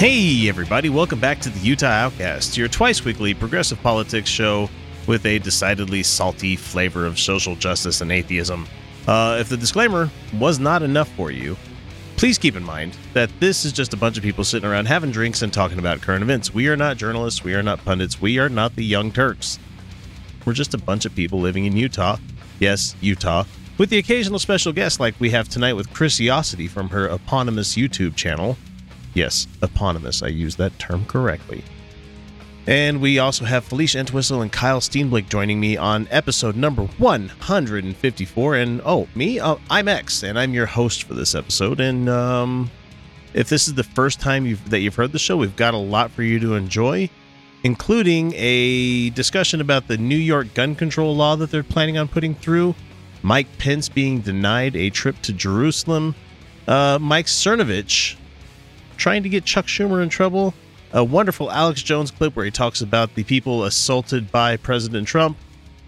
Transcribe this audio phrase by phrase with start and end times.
[0.00, 4.70] Hey, everybody, welcome back to the Utah Outcast, your twice weekly progressive politics show
[5.06, 8.66] with a decidedly salty flavor of social justice and atheism.
[9.06, 11.54] Uh, if the disclaimer was not enough for you,
[12.16, 15.10] please keep in mind that this is just a bunch of people sitting around having
[15.10, 16.54] drinks and talking about current events.
[16.54, 19.58] We are not journalists, we are not pundits, we are not the Young Turks.
[20.46, 22.16] We're just a bunch of people living in Utah.
[22.58, 23.44] Yes, Utah.
[23.76, 28.16] With the occasional special guest like we have tonight with Chrisiosity from her eponymous YouTube
[28.16, 28.56] channel.
[29.20, 30.22] Yes, eponymous.
[30.22, 31.62] I use that term correctly.
[32.66, 38.54] And we also have Felicia Entwistle and Kyle Steenblick joining me on episode number 154.
[38.54, 39.38] And oh, me?
[39.38, 41.80] Uh, I'm X, and I'm your host for this episode.
[41.80, 42.70] And um,
[43.34, 45.76] if this is the first time you've, that you've heard the show, we've got a
[45.76, 47.10] lot for you to enjoy,
[47.62, 52.34] including a discussion about the New York gun control law that they're planning on putting
[52.34, 52.74] through,
[53.20, 56.14] Mike Pence being denied a trip to Jerusalem,
[56.66, 58.16] uh, Mike Cernovich
[59.00, 60.54] trying to get Chuck Schumer in trouble.
[60.92, 65.36] A wonderful Alex Jones clip where he talks about the people assaulted by President Trump.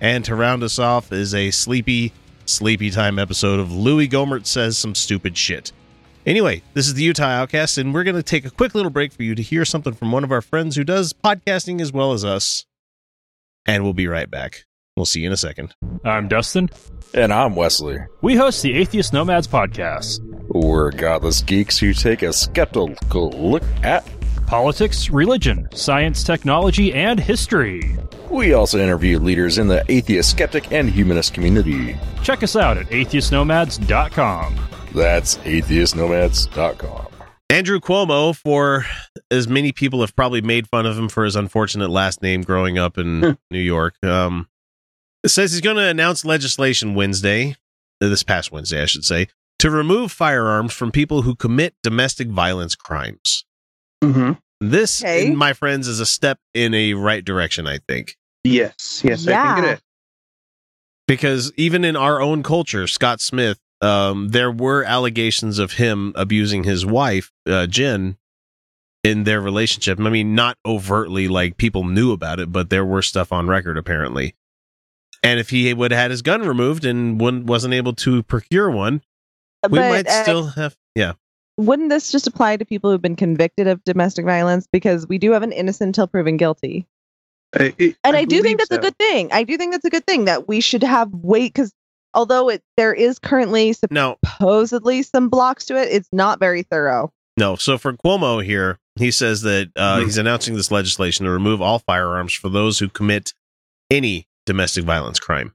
[0.01, 2.13] And to round us off is a sleepy,
[2.47, 5.73] sleepy time episode of Louis Gohmert Says Some Stupid Shit.
[6.25, 9.13] Anyway, this is the Utah Outcast, and we're going to take a quick little break
[9.13, 12.13] for you to hear something from one of our friends who does podcasting as well
[12.13, 12.65] as us.
[13.67, 14.65] And we'll be right back.
[14.97, 15.75] We'll see you in a second.
[16.05, 16.69] I'm Dustin.
[17.13, 17.99] And I'm Wesley.
[18.21, 20.21] We host the Atheist Nomads podcast.
[20.49, 24.07] We're godless geeks who take a skeptical look at
[24.47, 27.97] politics, religion, science, technology, and history.
[28.31, 31.97] We also interview leaders in the atheist, skeptic, and humanist community.
[32.23, 34.57] Check us out at atheistnomads.com.
[34.95, 37.07] That's atheistnomads.com.
[37.49, 38.87] Andrew Cuomo, for
[39.31, 42.79] as many people have probably made fun of him for his unfortunate last name growing
[42.79, 44.49] up in New York, um,
[45.27, 47.57] says he's going to announce legislation Wednesday,
[48.01, 49.29] this past Wednesday, I should say,
[49.63, 53.45] to remove firearms from people who commit domestic violence crimes.
[54.03, 54.33] Mm-hmm.
[54.61, 55.31] This, Okay.
[55.31, 58.17] my friends, is a step in a right direction, I think.
[58.43, 59.65] Yes, yes, I think Yeah.
[59.65, 59.81] it is.
[61.07, 66.65] Because even in our own culture, Scott Smith, um, there were allegations of him abusing
[66.65, 68.17] his wife, uh, Jen,
[69.05, 70.01] in their relationship.
[70.01, 73.79] I mean, not overtly like people knew about it, but there were stuff on record
[73.79, 74.35] apparently.
[75.23, 78.69] And if he would have had his gun removed and wouldn't- wasn't able to procure
[78.69, 79.03] one,
[79.71, 80.77] we But, might uh, still have.
[80.95, 81.13] Yeah.
[81.57, 84.67] wouldn't this just apply to people who've been convicted of domestic violence?
[84.73, 86.87] Because we do have an innocent until proven guilty.
[87.55, 89.31] I- it- And I, do think that's a good thing.
[89.33, 91.73] I do think that's a good thing that we should have weight because
[92.15, 97.13] although it there is currently Now, supposedly some blocks to it, it's not very thorough.
[97.39, 97.57] No.
[97.57, 100.05] So for Cuomo here, he says that uh, Mhm.
[100.05, 103.33] he's announcing this legislation to remove all firearms for those who commit
[103.91, 105.55] any domestic violence crime.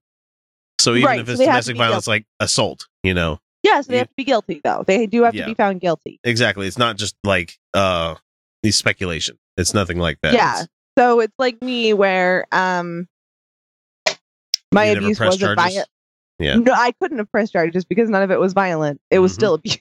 [0.80, 3.40] So even Right, if it's they have to domestic be violence like assault, you know,
[3.68, 4.84] Yes, they You- have to be guilty though.
[4.88, 5.44] They do have Yeah.
[5.44, 6.20] to be found guilty.
[6.24, 6.68] exactly.
[6.68, 8.16] It's not just like uh
[8.64, 9.38] the speculation.
[9.58, 10.34] It's nothing like that.
[10.34, 10.52] Yeah.
[10.54, 10.68] It's-
[10.98, 13.08] So it's like me where um
[14.74, 15.88] my You abuse wasn't violent.
[16.40, 16.56] Yeah.
[16.56, 19.02] No, I couldn't have pressed charges because none of it was violent.
[19.10, 19.36] It was Mhm.
[19.36, 19.78] still abuse.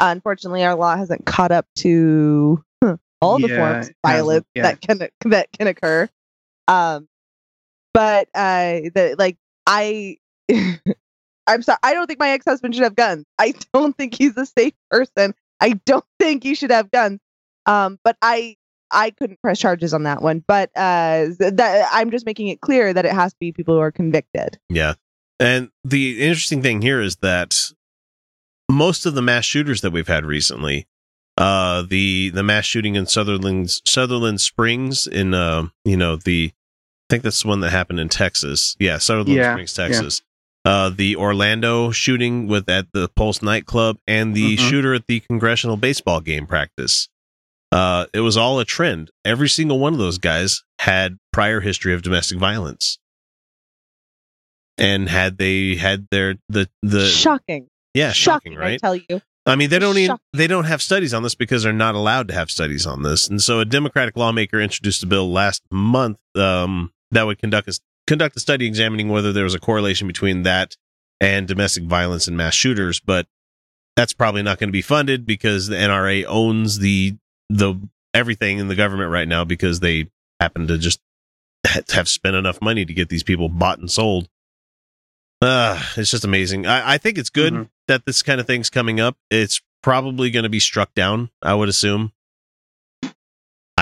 [0.00, 4.62] Unfortunately, our law hasn't caught up to huh, all the Yeah, forms of violence yeah.
[4.62, 4.98] that can
[5.30, 6.08] that can occur.
[6.68, 7.08] Um,
[7.94, 9.36] but uh, the like
[9.66, 10.16] I,
[11.46, 11.78] I'm sorry.
[11.82, 13.24] I don't think my ex husband should have guns.
[13.38, 15.34] I don't think he's a safe person.
[15.60, 17.20] I don't think you should have guns.
[17.66, 18.56] Um, but I
[18.90, 20.44] I couldn't press charges on that one.
[20.46, 23.74] But uh, th- that I'm just making it clear that it has to be people
[23.74, 24.58] who are convicted.
[24.68, 24.94] Yeah.
[25.40, 27.56] And the interesting thing here is that
[28.70, 30.86] most of the mass shooters that we've had recently
[31.38, 37.06] uh, the the mass shooting in Sutherland Sutherland Springs in uh, you know the I
[37.10, 38.76] think that's the one that happened in Texas.
[38.78, 40.22] Yeah, Sutherland Yeah, Springs, Texas.
[40.64, 44.68] Uh, the Orlando shooting with at the Pulse nightclub and the Mhm.
[44.70, 47.08] shooter at the congressional baseball game practice.
[47.72, 49.10] Uh, it was all a trend.
[49.24, 52.98] Every single one of those guys had prior history of domestic violence,
[54.78, 57.68] and had they had their the the shocking.
[57.94, 58.80] yeah shocking, I right?
[58.80, 59.20] tell you.
[59.44, 62.28] I mean, they don't even they don't have studies on this because they're not allowed
[62.28, 63.26] to have studies on this.
[63.28, 67.72] And so, a Democratic lawmaker introduced a bill last month um, that would conduct a
[68.06, 70.76] conduct a study examining whether there was a correlation between that
[71.20, 73.00] and domestic violence and mass shooters.
[73.00, 73.26] But
[73.96, 77.16] that's probably not going to be funded because the NRA owns the
[77.50, 77.74] the
[78.14, 80.10] everything in the government right now because they
[80.40, 81.00] happen to just
[81.92, 84.28] have spent enough money to get these people bought and sold.
[85.40, 86.66] Uh, it's just amazing.
[86.66, 87.68] I, I think it's good Mhm.
[87.88, 89.16] that this kind of thing's coming up.
[89.30, 91.30] It's probably going to be struck down.
[91.42, 92.12] I would assume.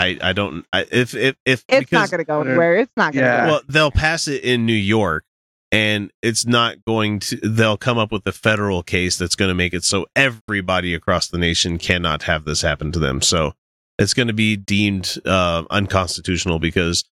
[0.00, 2.76] I I don't I, if if if It's because, not going to go anywhere.
[2.76, 3.47] It's not going to Yeah.
[3.47, 3.52] go.
[3.52, 5.25] well they'll pass it in New York
[5.73, 9.55] and it's not going to they'll come up with a federal case that's going to
[9.55, 13.20] make it so everybody across the nation cannot have this happen to them.
[13.23, 13.52] So
[13.99, 17.05] it's going to be deemed uh, unconstitutional because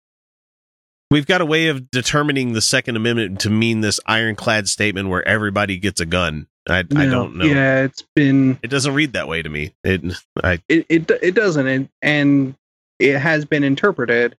[1.10, 5.26] we've got a way of determining the Second Amendment to mean this ironclad statement where
[5.28, 6.46] everybody gets a gun.
[6.68, 7.44] I, I don't know.
[7.46, 9.74] Yeah, it's been It doesn't read that way to me.
[9.84, 10.02] It
[10.42, 12.54] I it it, it doesn't and, and
[12.98, 14.36] it has been interpreted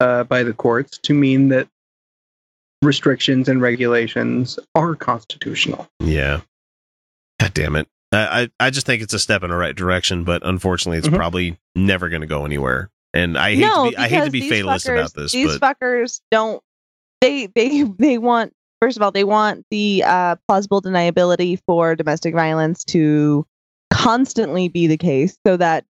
[0.00, 1.68] uh, by the courts to mean that
[2.82, 5.88] restrictions and regulations are constitutional.
[6.00, 6.40] yeah.
[7.40, 7.86] God damn it.
[8.12, 11.08] I, I I just think it's a step in the right direction, but unfortunately, it's
[11.08, 11.16] Mhm.
[11.16, 12.88] probably never going to go anywhere.
[13.12, 15.58] And I hate no, to be I hate to be fatalist fuckers, about this, These
[15.58, 16.62] but fuckers don't.
[17.20, 18.54] They they they want.
[18.80, 23.46] First of all, they want the uh, plausible deniability for domestic violence to
[23.92, 25.84] constantly be the case, so that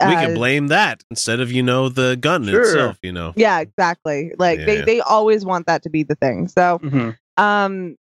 [0.00, 2.60] we uh, can blame that instead of you know the gun Sure.
[2.62, 2.98] itself.
[3.02, 3.32] You know.
[3.36, 4.32] Yeah, exactly.
[4.38, 4.84] Like they Yeah.
[4.84, 6.48] they always want that to be the thing.
[6.48, 7.16] So Mhm.
[7.36, 7.96] um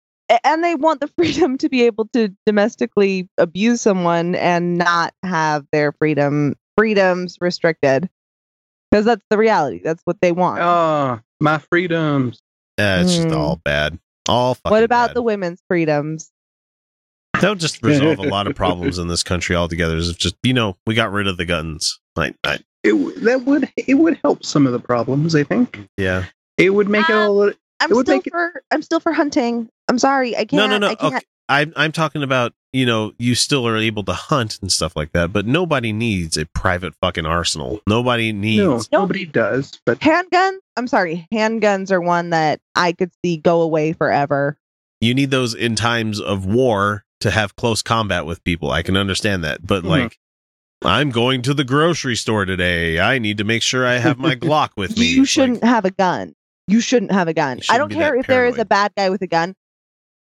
[0.45, 5.65] and they want the freedom to be able to domestically abuse someone and not have
[5.73, 8.09] their freedom freedoms restricted
[8.89, 12.39] because that's the reality that's what they want Ah, my freedoms.
[12.79, 13.37] Uh, it's just Mm.
[13.37, 13.99] all bad.
[14.29, 15.15] All fucking what about bad.
[15.15, 16.31] the women's freedoms
[17.41, 19.97] that would just resolve a lot of problems in this country altogether.
[19.97, 21.99] Is if just you know we got rid of the guns.
[22.15, 22.93] Like I, It
[23.23, 25.35] that would it would help some of the problems.
[25.35, 26.25] I think yeah.
[26.57, 27.53] it would make it a Um, little.
[27.79, 30.53] i'm It would still make it- for i'm still for hunting i'm sorry i can't
[30.53, 30.87] No, no, no.
[30.87, 31.13] I can't.
[31.15, 31.25] Okay.
[31.49, 35.11] I'm I'm talking about you know you still are able to hunt and stuff like
[35.11, 37.81] that, but nobody needs a private fucking arsenal.
[37.87, 38.63] Nobody needs.
[38.63, 38.83] No, No.
[39.01, 39.79] nobody does.
[39.85, 44.57] But handguns i'm sorry handguns are one that i could see go away forever
[45.01, 48.71] You need those in times of war to have close combat with people.
[48.71, 49.89] I can understand that, but Mhm.
[49.89, 50.17] like.
[50.83, 52.99] I'm going to the grocery store today.
[52.99, 55.05] I need to make sure I have my Glock with me.
[55.13, 56.33] you shouldn't like, have a gun.
[56.67, 57.59] You shouldn't have a gun.
[57.69, 59.53] I don't care that if there is a bad guy with a gun.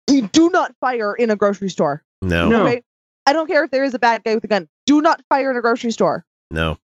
[0.09, 2.05] You do not fire in a grocery store.
[2.21, 2.65] no, No.
[2.67, 2.83] Okay.
[3.25, 4.69] I don't care if there is a bad guy with a gun.
[4.85, 6.25] Do not fire in a grocery store.
[6.51, 6.77] no.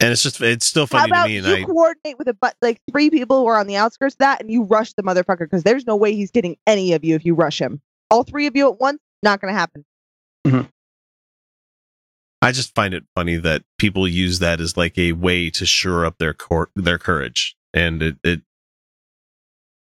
[0.00, 2.34] And it's just it's still How funny to about me, you I coordinate with a
[2.34, 5.04] but like three people who are on the outskirts of that, and you rush the
[5.04, 7.80] motherfucker because there's no way he's getting any of you if you rush him.
[8.10, 9.84] All three of you at once, not gonna happen.
[10.46, 10.68] Mm-hmm.
[12.42, 16.04] I just find it funny that people use that as like a way to shore
[16.04, 18.42] up their cor- their courage, and it it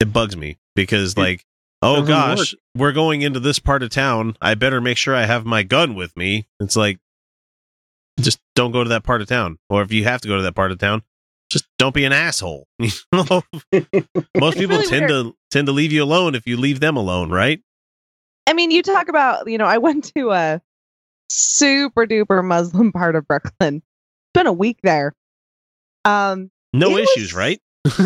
[0.02, 1.46] it bugs me because It like,
[1.82, 4.36] oh doesn't gosh, we're going into this part of town.
[4.42, 6.48] I better make sure I have my gun with me.
[6.60, 7.00] It's like,
[8.20, 10.44] just don't go to that part of town, or if you have to go to
[10.44, 11.04] that part of town,
[11.50, 12.68] just don't be an asshole.
[12.80, 13.42] You know?
[14.38, 17.30] Most people really tend to tend to leave you alone if you leave them alone,
[17.30, 17.62] right?
[18.50, 20.60] I mean, you talk about, you know, I went to a
[21.30, 23.84] super duper Muslim part of Brooklyn.
[24.34, 25.14] Been a week there.
[26.04, 27.62] Um, No issues, was- right?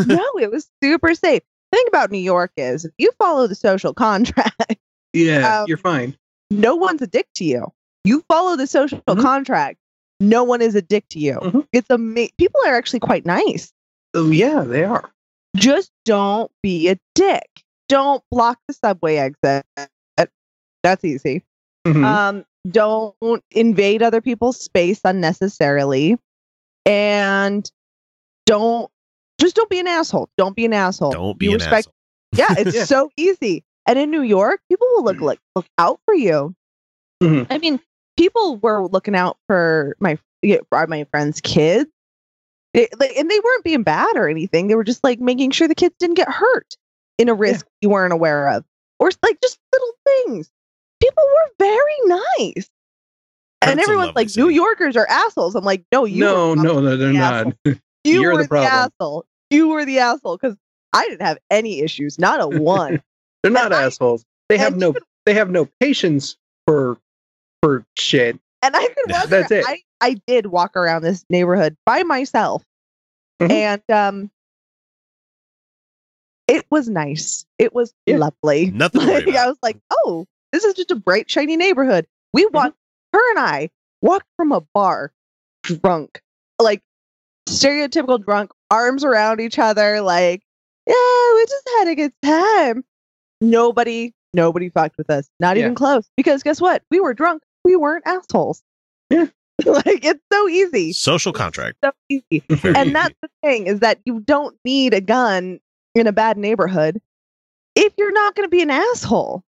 [0.06, 1.42] no, it was super safe.
[1.72, 4.76] The thing about New York is if you follow the social contract,
[5.14, 6.18] yeah, Um, you're fine.
[6.52, 7.72] no one's a dick to you.
[8.04, 9.22] You follow the social Mhm.
[9.22, 9.80] contract,
[10.20, 11.36] no one is a dick to you.
[11.42, 11.68] Mhm.
[11.72, 13.72] It's ama- people are actually quite nice.
[14.14, 15.10] Oh, yeah, they are.
[15.56, 17.48] Just don't be a dick.
[17.88, 19.66] Don't block the subway exit.
[20.84, 21.44] That's easy.
[21.88, 22.04] Mhm.
[22.06, 26.18] Um, don't invade other people's space unnecessarily,
[26.86, 27.70] and
[28.46, 28.90] don't
[29.40, 30.30] just don't be an asshole.
[30.38, 31.12] Don't be an asshole.
[31.12, 31.94] Don't be You an respect- asshole.
[32.36, 32.86] Yeah, it's Yeah.
[32.86, 33.64] so easy.
[33.86, 36.56] And in New York, people will look like look out for you.
[37.22, 37.48] Mhm.
[37.50, 37.80] I mean,
[38.18, 41.90] people were looking out for my yeah, for my friends' kids.
[42.74, 44.68] They, like, and they weren't being bad or anything.
[44.68, 46.76] They were just like making sure the kids didn't get hurt
[47.20, 48.66] in a risk you weren't aware of,
[49.00, 49.94] or like just little
[50.26, 50.50] things.
[51.14, 52.70] People were very nice.
[53.62, 54.50] and everyone's lovely like, New.
[54.50, 55.56] Yorkers are assholes.
[55.56, 57.54] I'm like, no, you no, were no, no, they're the not.
[58.06, 59.26] You You're were the the, asshole.
[59.50, 60.58] You were the asshole because
[60.92, 63.02] I didn't have any issues, not a one.
[63.44, 64.26] They're not And I- assholes.
[64.50, 64.90] They have no.
[64.90, 66.36] even- They have no patience
[66.68, 66.98] for
[67.62, 68.38] for shit.
[68.62, 69.30] and I could walk.
[69.30, 69.66] That's around, it.
[69.66, 72.62] I, I did walk around this neighborhood by myself,
[73.42, 73.50] Mhm.
[73.52, 74.32] and um,
[76.48, 77.46] it was nice.
[77.58, 78.18] It was Yeah.
[78.18, 78.70] lovely.
[78.72, 82.08] Nothing Like, I was like, oh, this is just a bright, shiny neighborhood.
[82.34, 82.56] We Mm-hmm.
[82.56, 82.78] walked.
[83.12, 83.70] Her and I
[84.02, 85.12] walked from a bar,
[85.64, 86.22] drunk,
[86.60, 86.82] like
[87.48, 90.42] stereotypical drunk, arms around each other, like,
[90.88, 92.84] yeah, we just had a good time.
[93.42, 95.30] Nobody, nobody fucked with us.
[95.40, 95.64] Not Yeah.
[95.64, 96.10] even close.
[96.18, 96.82] Because guess what?
[96.90, 97.44] We were drunk.
[97.64, 98.64] We weren't assholes.
[99.10, 99.28] Yeah.
[99.66, 100.92] like it's so easy.
[100.94, 101.78] Social contract.
[101.84, 102.44] So easy.
[102.76, 105.60] And that's the thing is that you don't need a gun
[105.94, 107.00] in a bad neighborhood
[107.76, 109.44] if you're not going to be an asshole.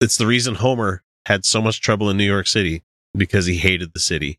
[0.00, 2.82] It's the reason Homer had so much trouble in New York City
[3.16, 4.38] because he hated the city.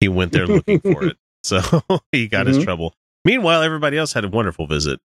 [0.00, 1.16] He went there looking for it.
[1.44, 1.60] So
[2.12, 2.64] he got his Mhm.
[2.64, 2.94] trouble.
[3.24, 5.00] Meanwhile, everybody else had a wonderful visit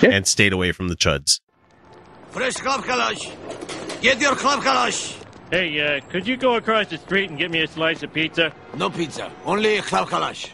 [0.00, 0.10] Yeah.
[0.10, 1.40] and stayed away from the chuds.
[2.30, 4.00] Fresh khlav kalash.
[4.00, 5.16] Get your khlav kalash.
[5.50, 8.52] Hey, uh, could you go across the street and get me a slice of pizza?
[8.76, 9.30] No pizza.
[9.44, 10.50] Only a khlav kalash.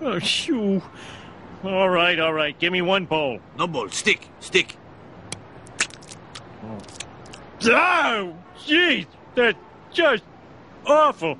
[0.00, 0.82] Oh, shoo.
[1.62, 2.58] All right, all right.
[2.58, 3.38] Give me one bowl.
[3.56, 3.88] No bowl.
[3.90, 4.28] Stick.
[4.40, 4.76] Stick.
[6.64, 6.78] Oh,
[7.60, 9.06] jeez.
[9.34, 9.58] That's
[9.92, 10.22] just
[10.86, 11.34] awful.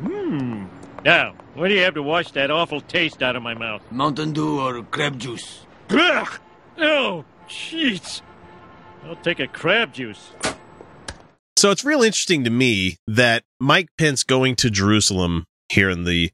[0.00, 0.66] Hmm.
[1.04, 3.82] Now, what do you have to wash that awful taste out of my mouth?
[3.90, 5.66] Mountain Dew or crab juice.
[5.90, 6.40] Ugh!
[6.78, 8.22] Oh, jeez.
[9.04, 10.32] I'll take a crab juice.
[11.56, 16.30] So it's real interesting to me that Mike Pence going to Jerusalem here in the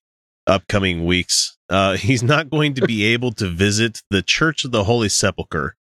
[0.46, 4.84] upcoming weeks, uh, he's not going to be able to visit the Church of the
[4.84, 5.76] Holy Sepulchre.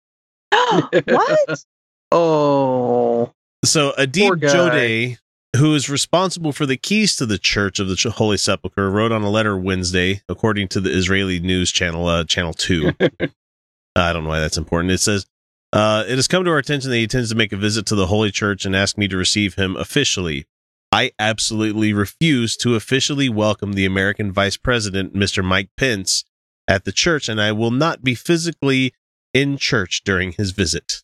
[1.05, 1.63] what?
[2.11, 3.31] Oh,
[3.63, 4.39] So Poor Adib.
[4.39, 5.17] Joudeh,
[5.57, 9.21] who is responsible for the keys to the Church of the Holy Sepulchre, wrote on
[9.21, 12.93] a letter Wednesday, according to the Israeli news channel, uh, Channel Two.
[13.95, 14.91] I don't know why that's important.
[14.91, 15.27] It says.
[15.71, 17.93] Uh, it has come to our attention that he intends to make a visit to
[17.93, 20.47] the Holy Church and ask me to receive him officially.
[20.91, 25.43] I absolutely refuse to officially welcome the American Vice President, Mr.
[25.43, 26.23] Mike Pence,
[26.67, 28.93] at the church, and I will not be physically
[29.33, 31.01] in church during his visit.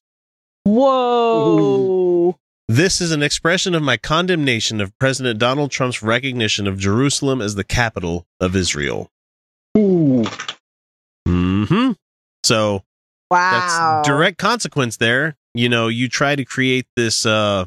[0.65, 2.38] Whoa.
[2.67, 7.55] This is an expression of my condemnation of President Donald Trump's recognition of Jerusalem as
[7.55, 9.12] the capital of Israel.
[9.77, 10.25] Ooh.
[11.27, 11.91] Mm-hmm.
[12.44, 12.84] So
[13.32, 13.51] Wow.
[13.51, 15.36] that's direct consequence there.
[15.53, 17.65] You know, you try to create this uh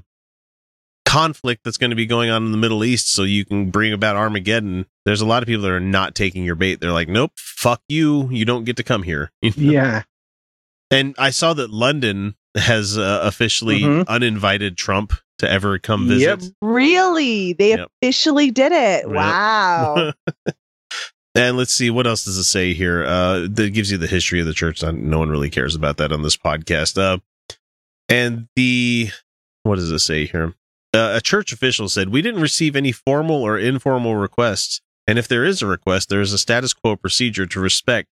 [1.04, 3.92] conflict that's going to be going on in the Middle East so you can bring
[3.92, 4.84] about Armageddon.
[5.06, 6.80] There's a lot of people that are not taking your bait.
[6.80, 8.28] They're like, "Nope, fuck you.
[8.30, 10.02] You don't get to come here." Yeah.
[10.90, 14.06] And I saw that London has uh, officially Mhm.
[14.08, 16.42] uninvited Trump to ever come visit.
[16.42, 16.52] Yep.
[16.62, 17.52] Really?
[17.52, 17.88] They Yep.
[18.02, 19.04] officially did it.
[19.06, 19.14] Yep.
[19.14, 20.12] Wow.
[21.34, 23.04] and let's see what else does it say here.
[23.04, 24.82] Uh, that gives you the history of the church.
[24.82, 26.98] No one really cares about that on this podcast.
[27.00, 27.18] Uh,
[28.08, 29.10] and the
[29.62, 30.54] what does it say here?
[30.94, 35.28] Uh, a church official said we didn't receive any formal or informal requests, and if
[35.28, 38.08] there is a request, there is a status quo procedure to respect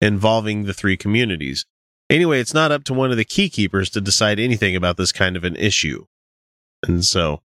[0.00, 1.64] involving the three communities.
[2.10, 5.12] Anyway, it's not up to one of the key keepers to decide anything about this
[5.12, 6.04] kind of an issue.
[6.86, 7.42] And so,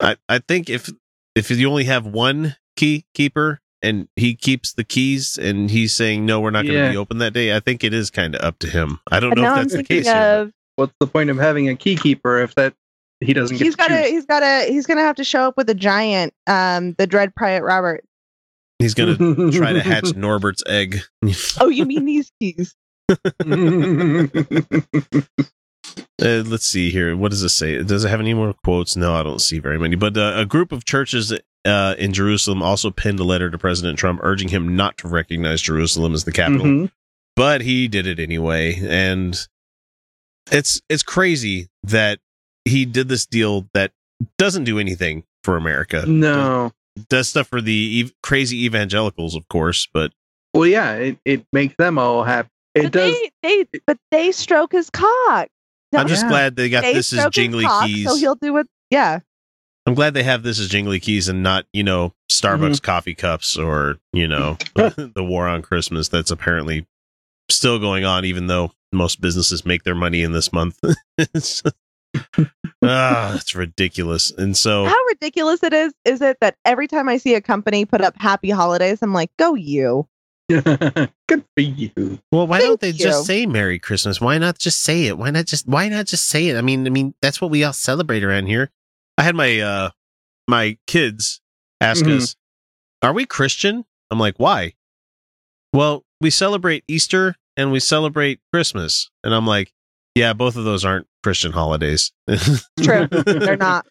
[0.00, 0.90] I I think if
[1.34, 6.26] if you only have one key keeper and he keeps the keys and he's saying
[6.26, 6.90] no we're not going to Yeah.
[6.90, 9.32] be open that day i think it is kind of up to him i don't
[9.32, 11.74] and know if that's the thinking case here, of What's the point of having a
[11.76, 12.74] key keeper if that
[13.20, 14.10] he doesn't get he's to got to choose?
[14.10, 17.34] he's got to he's gonna have to show up with a giant, um, the Dread
[17.36, 18.04] Pirate Robert.
[18.80, 21.00] he's going to try to hatch norbert's egg
[21.60, 22.74] Oh, you mean these keys?
[26.20, 27.16] Uh, let's see here.
[27.16, 27.80] What does it say?
[27.82, 28.96] Does it have any more quotes?
[28.96, 29.94] No, I don't see very many.
[29.94, 31.32] But uh, a group of churches
[31.64, 35.62] uh, in Jerusalem also penned a letter to President Trump urging him not to recognize
[35.62, 36.66] Jerusalem as the capital.
[36.66, 36.90] Mhm.
[37.36, 39.38] But he did it anyway, and
[40.50, 42.18] it's it's crazy that
[42.64, 43.92] he did this deal that
[44.38, 46.04] doesn't do anything for America.
[46.04, 46.72] No.
[47.08, 50.12] does stuff for the ev- crazy evangelicals, of course, but
[50.52, 52.50] Well, yeah, it, it makes them all happy.
[52.74, 53.12] It but does.
[53.42, 55.48] They, they, but they stroke his cock.
[55.92, 56.28] No, I'm just Yeah.
[56.28, 58.06] glad they got they this as jingly cock, keys.
[58.08, 58.66] So he'll do it.
[58.90, 59.20] Yeah.
[59.86, 62.84] I'm glad they have this as jingly keys and not, you know, Starbucks Mm-hmm.
[62.84, 66.86] coffee cups or, you know, the war on Christmas that's apparently
[67.50, 70.78] still going on, even though most businesses make their money in this month.
[72.84, 74.30] ah, it's ridiculous.
[74.30, 77.84] And so, How ridiculous it is, is it that every time I see a company
[77.84, 80.06] put up happy holidays, I'm like, go you.
[81.28, 81.90] Good for you.
[82.32, 82.94] Well, why Thank don't they you.
[82.94, 84.20] just say Merry Christmas?
[84.20, 85.18] Why not just say it?
[85.18, 86.56] Why not just why not just say it?
[86.56, 88.70] I mean, I mean, that's what we all celebrate around here.
[89.18, 89.90] I had my uh
[90.48, 91.40] my kids
[91.80, 92.16] ask Mhm.
[92.16, 92.36] us,
[93.02, 94.72] "Are we Christian?" I'm like, "Why?"
[95.74, 99.10] Well, we celebrate Easter and we celebrate Christmas.
[99.22, 99.72] And I'm like,
[100.14, 102.10] "Yeah, both of those aren't Christian holidays."
[102.80, 103.06] True.
[103.26, 103.86] They're not.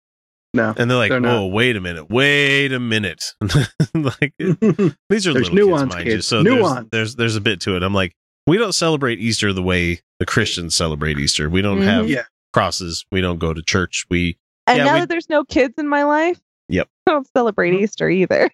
[0.58, 0.74] No.
[0.74, 1.34] they're like, They're not.
[1.40, 2.10] "Whoa, wait a minute.
[2.10, 3.34] Wait a minute."
[3.94, 6.22] like these are There's little nuance, kids, mind you.
[6.22, 6.90] So there's, Nuance.
[6.92, 7.84] there's there's a bit to it.
[7.84, 8.14] I'm like,
[8.46, 11.50] we don't celebrate Easter the way the Christians celebrate Easter.
[11.50, 12.10] We don't have Mhm.
[12.10, 12.24] Yeah.
[12.54, 13.06] crosses.
[13.12, 14.06] We don't go to church.
[14.10, 14.38] We
[14.68, 16.88] And Yeah, now we- that there's no kids in my life, Yep.
[17.08, 18.50] I don't celebrate Easter either.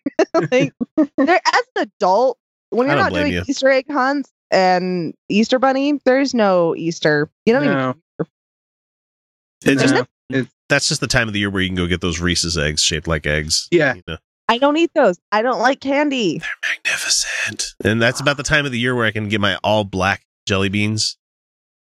[0.51, 0.73] like,
[1.17, 2.37] there, as an adult,
[2.69, 3.43] when you're don't doing you.
[3.47, 7.29] Easter egg hunts and Easter bunny, there's no Easter.
[7.45, 7.77] You don't even.
[7.77, 7.95] No.
[9.65, 10.05] it's No.
[10.31, 12.57] just that's just the time of the year where you can go get those Reese's
[12.57, 13.67] eggs shaped like eggs.
[13.69, 13.93] Yeah.
[13.93, 14.17] You know?
[14.49, 15.19] I don't eat those.
[15.31, 16.39] I don't like candy.
[16.39, 17.75] They're magnificent.
[17.83, 20.23] And that's about the time of the year where I can get my all black
[20.47, 21.15] jelly beans.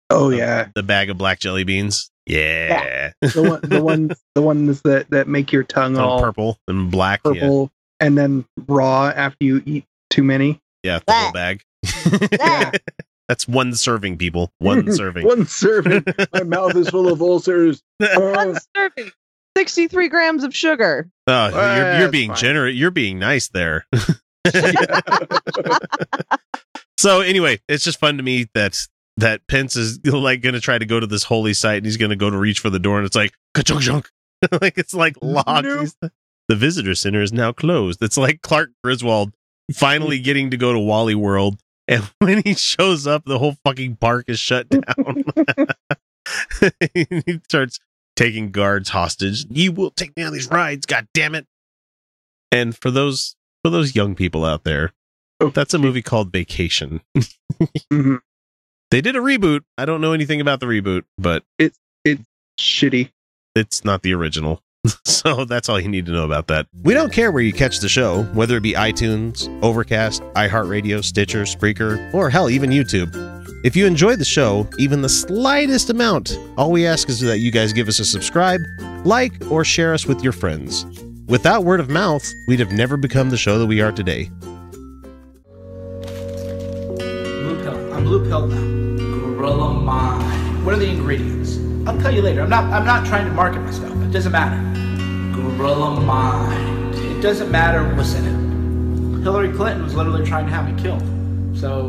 [0.10, 0.68] Oh Uh, yeah.
[0.74, 2.10] The bag of black jelly beans.
[2.26, 3.12] Yeah.
[3.22, 6.90] The one the ones the ones that, that make your tongue All all purple and
[6.90, 7.22] black.
[7.26, 7.34] Yeah.
[7.34, 10.60] purple and then raw after you eat too many.
[10.84, 11.62] Yeah, the whole bag.
[12.32, 12.72] Yeah.
[13.30, 14.52] That's one serving, people.
[14.58, 15.26] One serving.
[15.26, 16.04] One serving.
[16.34, 17.82] My mouth is full of ulcers.
[18.00, 19.12] One uh, serving,
[19.56, 21.08] 63 grams of sugar.
[21.28, 22.38] Oh, you're, you're being fine.
[22.38, 22.76] generous.
[22.76, 23.86] You're being nice there.
[26.98, 28.80] so anyway, it's just fun to me that
[29.18, 31.98] that Pence is like going to try to go to this holy site and he's
[31.98, 34.10] going to go to reach for the door and it's like ka-chunk chunk.
[34.62, 35.66] like it's like locked.
[35.66, 35.90] Nope.
[36.48, 38.02] The visitor center is now closed.
[38.02, 39.34] It's like Clark Griswold
[39.74, 41.60] finally getting to go to Wally World,
[41.90, 45.24] and when he shows up, the whole fucking park is shut down.
[46.94, 47.80] he starts
[48.16, 49.46] taking guards hostage.
[49.50, 51.46] You will take me on these rides, god damn it.
[52.52, 54.94] And for those for those young people out there,
[55.42, 57.02] Oh, that's a movie called Vacation.
[57.92, 58.20] Mhm.
[58.92, 59.62] They did a reboot.
[59.78, 62.24] I don't know anything about the reboot, but it's it's
[62.60, 63.12] Shitty.
[63.56, 64.62] it's not the original.
[65.06, 66.68] so that's all you need to know about that.
[66.84, 71.44] We don't care where you catch the show, whether it be iTunes, Overcast, iHeartRadio, Stitcher,
[71.44, 73.14] Spreaker, or hell, even YouTube.
[73.66, 77.52] If you enjoy the show, even the slightest amount, all we ask is that you
[77.52, 78.62] guys give us a subscribe,
[79.04, 80.86] like, or share us with your friends.
[81.28, 84.30] Without word of mouth, we'd have never become the show that we are today.
[86.96, 87.94] Blue pill.
[87.94, 89.36] I'm blue pill now.
[89.36, 90.66] Gorilla Mind.
[90.66, 91.58] What are the ingredients?
[91.86, 92.42] I'll tell you later.
[92.42, 92.64] I'm not.
[92.66, 93.99] I'm not trying to market myself.
[94.10, 94.58] It doesn't matter.
[95.36, 96.96] Gorilla Mind.
[96.96, 99.24] It doesn't matter what's in it.
[99.24, 101.04] Hillary Clinton was literally trying to have me killed.
[101.56, 101.84] So,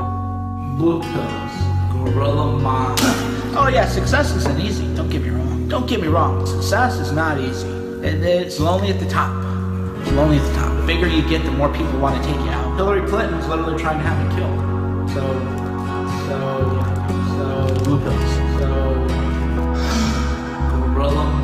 [0.76, 1.52] blue pills.
[2.14, 3.00] Gorilla Mind.
[3.52, 4.85] Oh yeah, success isn't easy.
[4.94, 5.66] Don't get me wrong.
[5.68, 6.46] Don't get me wrong.
[6.46, 7.66] Success is not easy.
[8.06, 9.33] It- it's lonely at the top.
[10.02, 10.76] It's lonely at the top.
[10.76, 12.76] The bigger you get, the more people want to take you out.
[12.76, 14.61] Hillary Clinton was literally trying to have me killed.
[15.11, 15.22] So,
[16.28, 16.38] so,
[17.35, 18.30] so, blue pills.
[18.61, 18.68] So,
[20.94, 21.39] Gorilla Mind.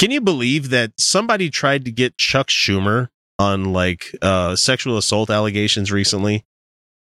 [0.00, 3.08] Can you believe that somebody tried to get Chuck Schumer
[3.38, 6.46] on like uh sexual assault allegations recently?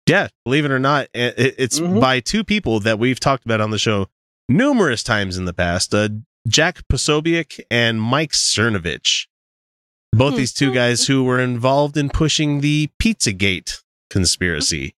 [0.06, 1.98] Yeah, believe it or not, it's Mhm.
[1.98, 4.08] by two people that we've talked about on the show
[4.50, 5.94] numerous times in the past.
[5.94, 6.10] Uh,
[6.46, 9.28] Jack Posobiec and Mike Cernovich.
[10.12, 10.40] Both Hmm.
[10.40, 14.94] these two guys who were involved in pushing the Pizzagate conspiracy.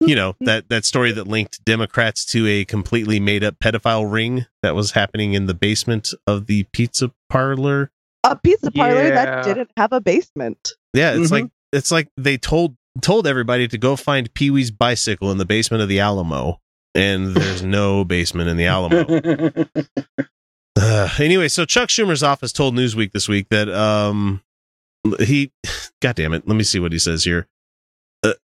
[0.00, 4.46] You know, that, that story that linked Democrats to a completely made up pedophile ring
[4.62, 7.90] that was happening in the basement of the pizza parlor.
[8.24, 9.10] A pizza parlor Yeah.
[9.24, 10.72] that didn't have a basement.
[10.92, 11.42] Yeah, it's Mhm.
[11.42, 15.44] like it's like they told told everybody to go find Pee Wee's bicycle in the
[15.46, 16.60] basement of the Alamo,
[16.94, 19.06] and there's no basement in the Alamo.
[20.74, 24.42] Uh, anyway, so Chuck Schumer's office told Newsweek this week that um
[25.20, 25.52] he,
[26.00, 27.46] God damn it, let me see what he says here.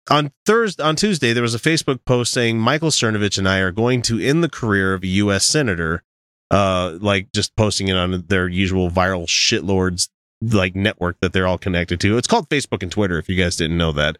[0.09, 3.71] On Thursday, on Tuesday, there was a Facebook post saying Michael Cernovich and I are
[3.71, 5.45] going to end the career of a U.S.
[5.45, 6.03] senator.
[6.51, 10.09] Uh, like just posting it on their usual viral shitlords
[10.41, 12.17] like network that they're all connected to.
[12.17, 13.17] It's called Facebook and Twitter.
[13.17, 14.17] If you guys didn't know that.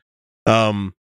[0.48, 0.96] Um,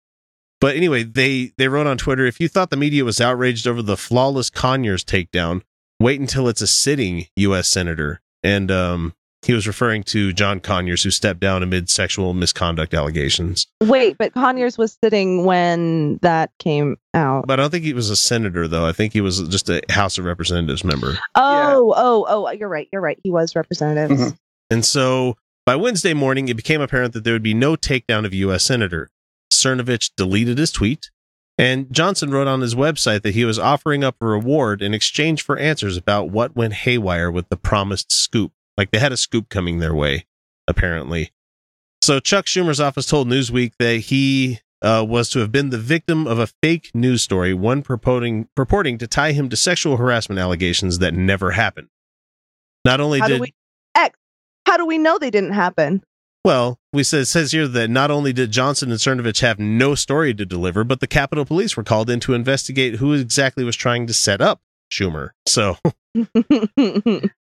[0.60, 3.82] but anyway, they they wrote on Twitter if you thought the media was outraged over
[3.82, 5.62] the flawless Conyers takedown,
[6.00, 7.68] wait until it's a sitting U.S.
[7.68, 8.22] senator.
[8.44, 13.66] And um, he was referring to John Conyers, who stepped down amid sexual misconduct allegations.
[13.82, 17.48] Wait, but Conyers was sitting when that came out.
[17.48, 18.86] But I don't think he was a senator, though.
[18.86, 21.18] I think he was just a House of Representatives member.
[21.36, 22.88] Oh, oh, oh, you're right.
[22.92, 23.20] You're right.
[23.24, 24.18] He was representative.
[24.18, 24.38] Mhm.
[24.70, 28.32] And so by Wednesday morning, it became apparent that there would be no takedown of
[28.34, 28.64] a U.S.
[28.64, 29.10] senator.
[29.52, 31.10] Cernovich deleted his tweet,
[31.58, 35.44] and Johnson wrote on his website that he was offering up a reward in exchange
[35.44, 38.54] for answers about what went haywire with the promised scoop.
[38.78, 40.26] Like they had a scoop coming their way,
[40.68, 41.32] apparently.
[42.02, 46.26] So Chuck Schumer's office told Newsweek that he uh, was to have been the victim
[46.26, 51.00] of a fake news story, one purporting purporting to tie him to sexual harassment allegations
[51.00, 51.90] that never happened.
[52.84, 53.54] Not only How did we
[53.96, 54.18] X?
[54.66, 56.02] How do we know they didn't happen?
[56.44, 60.34] well, we said says here that not only did Johnson and Cernovich have no story
[60.34, 64.08] to deliver, but the Capitol Police were called in to investigate who exactly was trying
[64.08, 65.30] to set up Schumer.
[65.48, 65.78] So,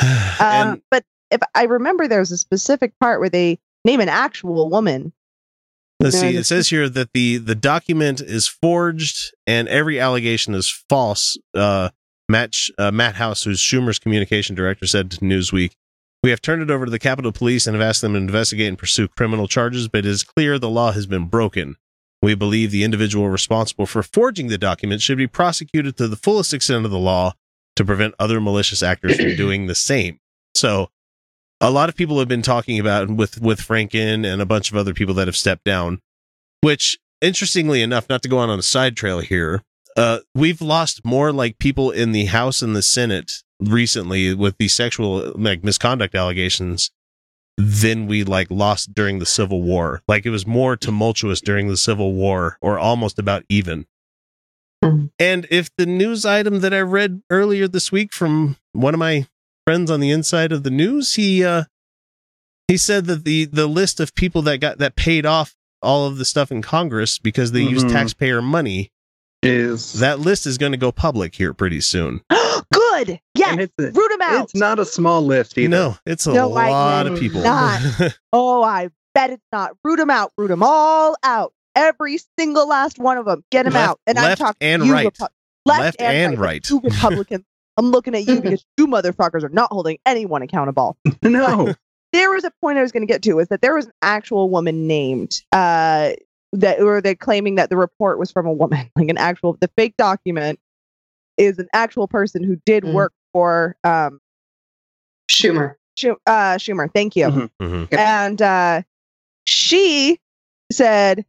[0.40, 4.68] um, but if I remember, there was a specific part where they name an actual
[4.68, 5.12] woman.
[6.00, 6.36] Let's see.
[6.36, 11.38] It says here that the the document is forged and every allegation is false.
[11.54, 11.90] Uh,
[12.28, 15.72] Matt uh, Matt House, who's Schumer's communication director, said to Newsweek,
[16.22, 18.68] "We have turned it over to the Capitol Police and have asked them to investigate
[18.68, 21.76] and pursue criminal charges, but it is clear the law has been broken.
[22.22, 26.52] We believe the individual responsible for forging the document should be prosecuted to the fullest
[26.52, 27.34] extent of the law
[27.76, 30.18] to prevent other malicious actors from doing the same."
[30.54, 30.90] So,
[31.60, 34.76] a lot of people have been talking about with with Franken and a bunch of
[34.76, 36.00] other people that have stepped down.
[36.60, 39.62] Which, interestingly enough, not to go on on a side trail here,
[39.96, 44.68] uh, we've lost more like people in the House and the Senate recently with the
[44.68, 46.90] sexual like misconduct allegations
[47.56, 50.02] than we like lost during the Civil War.
[50.08, 53.86] Like it was more tumultuous during the Civil War, or almost about even.
[55.18, 59.26] And if the news item that I read earlier this week from one of my
[59.66, 61.64] friends on the inside of the news, he uh
[62.68, 66.16] he said that the the list of people that got that paid off all of
[66.18, 67.92] the stuff in Congress because they used Mhm.
[67.92, 68.90] taxpayer money,
[69.42, 72.22] Is that list is going to go public here pretty soon.
[72.72, 73.20] Good.
[73.34, 73.58] Yes.
[73.58, 74.44] it's a- Root them out.
[74.44, 75.68] It's not a small list either.
[75.68, 77.42] No, it's a No, I lot of people.
[77.42, 77.80] not.
[78.32, 79.72] Oh, I bet it's not.
[79.84, 80.32] Root them out.
[80.38, 81.52] Root them all out.
[81.74, 83.44] Every single last one of them.
[83.50, 84.00] Get them Left- out.
[84.06, 85.06] And I'm talking and you right.
[85.06, 85.28] Repu-
[85.66, 86.46] left, Left and, and right.
[86.64, 86.70] right.
[86.70, 87.44] You Republicans.
[87.76, 90.96] I'm looking at you because you motherfuckers are not holding anyone accountable.
[91.22, 91.74] No.
[92.12, 93.92] There was a point I was going to get to is that there was an
[94.02, 96.12] actual woman named uh
[96.52, 99.68] that or they're claiming that the report was from a woman, like an actual the
[99.76, 100.60] fake document
[101.36, 102.92] is an actual person who did Mm.
[102.92, 104.20] work for um
[105.28, 105.74] Schumer.
[105.96, 106.88] Schu- uh, Schumer.
[106.92, 107.26] Thank you.
[107.26, 107.50] Mhm.
[107.60, 107.92] Mhm.
[107.98, 108.82] And uh,
[109.46, 110.20] she
[110.70, 111.24] said,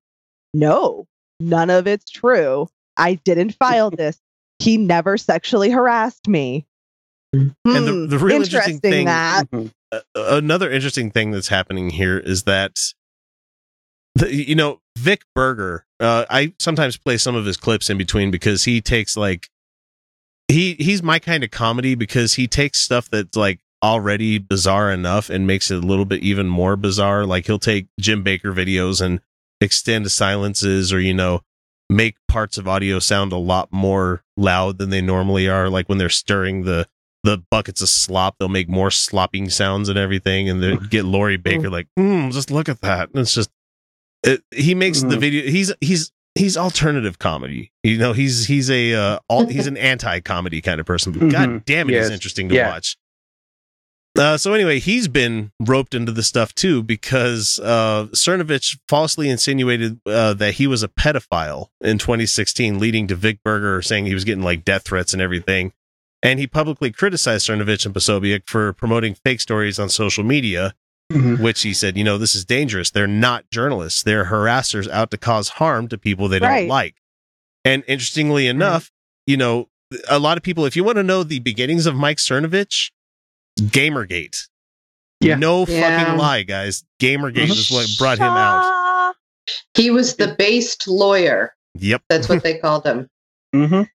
[0.55, 1.05] No,
[1.39, 2.67] none of it's true.
[2.97, 4.17] I didn't file this.
[4.59, 6.65] He never sexually harassed me.
[7.33, 9.51] And the- Hmm, the real interesting thing- that.
[9.51, 9.71] Mhm.
[9.91, 12.71] Uh, another interesting thing that's happening here is that
[14.15, 15.85] the, you know Vic Berger.
[15.99, 19.49] Uh, I sometimes play some of his clips in between because he takes like
[20.47, 25.29] he he's my kind of comedy because he takes stuff that's like already bizarre enough
[25.29, 27.25] and makes it a little bit even more bizarre.
[27.25, 29.19] Like he'll take Jim Bakker videos and
[29.65, 31.41] extend silences or you know
[31.89, 35.69] make parts of audio sound a lot more loud than they normally are.
[35.69, 36.87] Like when they're stirring the
[37.23, 41.37] the buckets of slop, they'll make more slopping sounds and everything, and they get Lori
[41.37, 43.09] Bakker like, mm, just look at that.
[43.09, 43.49] And it's just
[44.23, 45.19] it, he makes the Mhm.
[45.19, 45.43] video.
[45.51, 47.71] He's he's he's alternative comedy.
[47.83, 51.13] You know, he's he's a uh, all, he's an anti comedy kind of person.
[51.13, 51.65] But God Mhm.
[51.65, 52.69] damn it, he's interesting to Yeah.
[52.69, 52.97] watch.
[54.17, 59.99] Uh, so anyway, he's been roped into the stuff too because uh, Cernovich falsely insinuated
[60.05, 64.23] uh, that he was a pedophile in 2016, leading to Vic Berger saying he was
[64.23, 65.73] getting like death threats and everything.
[66.23, 70.73] And he publicly criticized Cernovich and Posobiec for promoting fake stories on social media,
[71.11, 71.39] Mhm.
[71.39, 72.89] which he said, you know, this is dangerous.
[72.89, 74.01] They're not journalists.
[74.01, 76.95] They're harassers out to cause harm to people they don't like.
[77.63, 78.91] And interestingly enough,
[79.27, 79.69] you know,
[80.09, 82.89] a lot of people, if you want to know the beginnings of Mike Cernovich,
[83.59, 84.47] Gamergate.
[85.21, 85.35] Yeah.
[85.35, 85.99] No Yeah.
[86.03, 86.83] fucking lie, guys.
[87.01, 89.15] Gamergate is what brought him out.
[89.75, 91.55] He was the based lawyer.
[91.75, 92.03] Yep.
[92.09, 93.07] That's what they called him.
[93.53, 93.89] Mhm.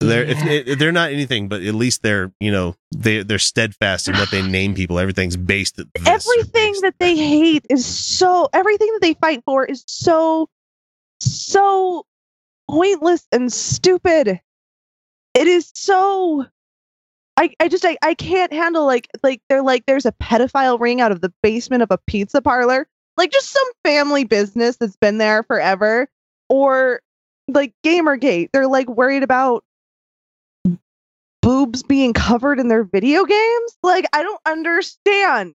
[0.00, 4.08] They're if, if they're not anything, but at least they're you know they they're steadfast
[4.08, 4.98] in what they name people.
[4.98, 9.64] Everything's based this everything based that they hate is so everything that they fight for
[9.64, 10.48] is so
[11.20, 12.04] so
[12.68, 14.40] pointless and stupid
[15.34, 16.44] it is so
[17.36, 21.00] i i just i, I can't handle like like they're like there's a pedophile ring
[21.00, 25.18] out of the basement of a pizza parlor like just some family business that's been
[25.18, 26.08] there forever
[26.48, 27.00] or
[27.48, 29.64] like gamergate they're like worried about
[31.42, 35.54] boobs being covered in their video games like i don't understand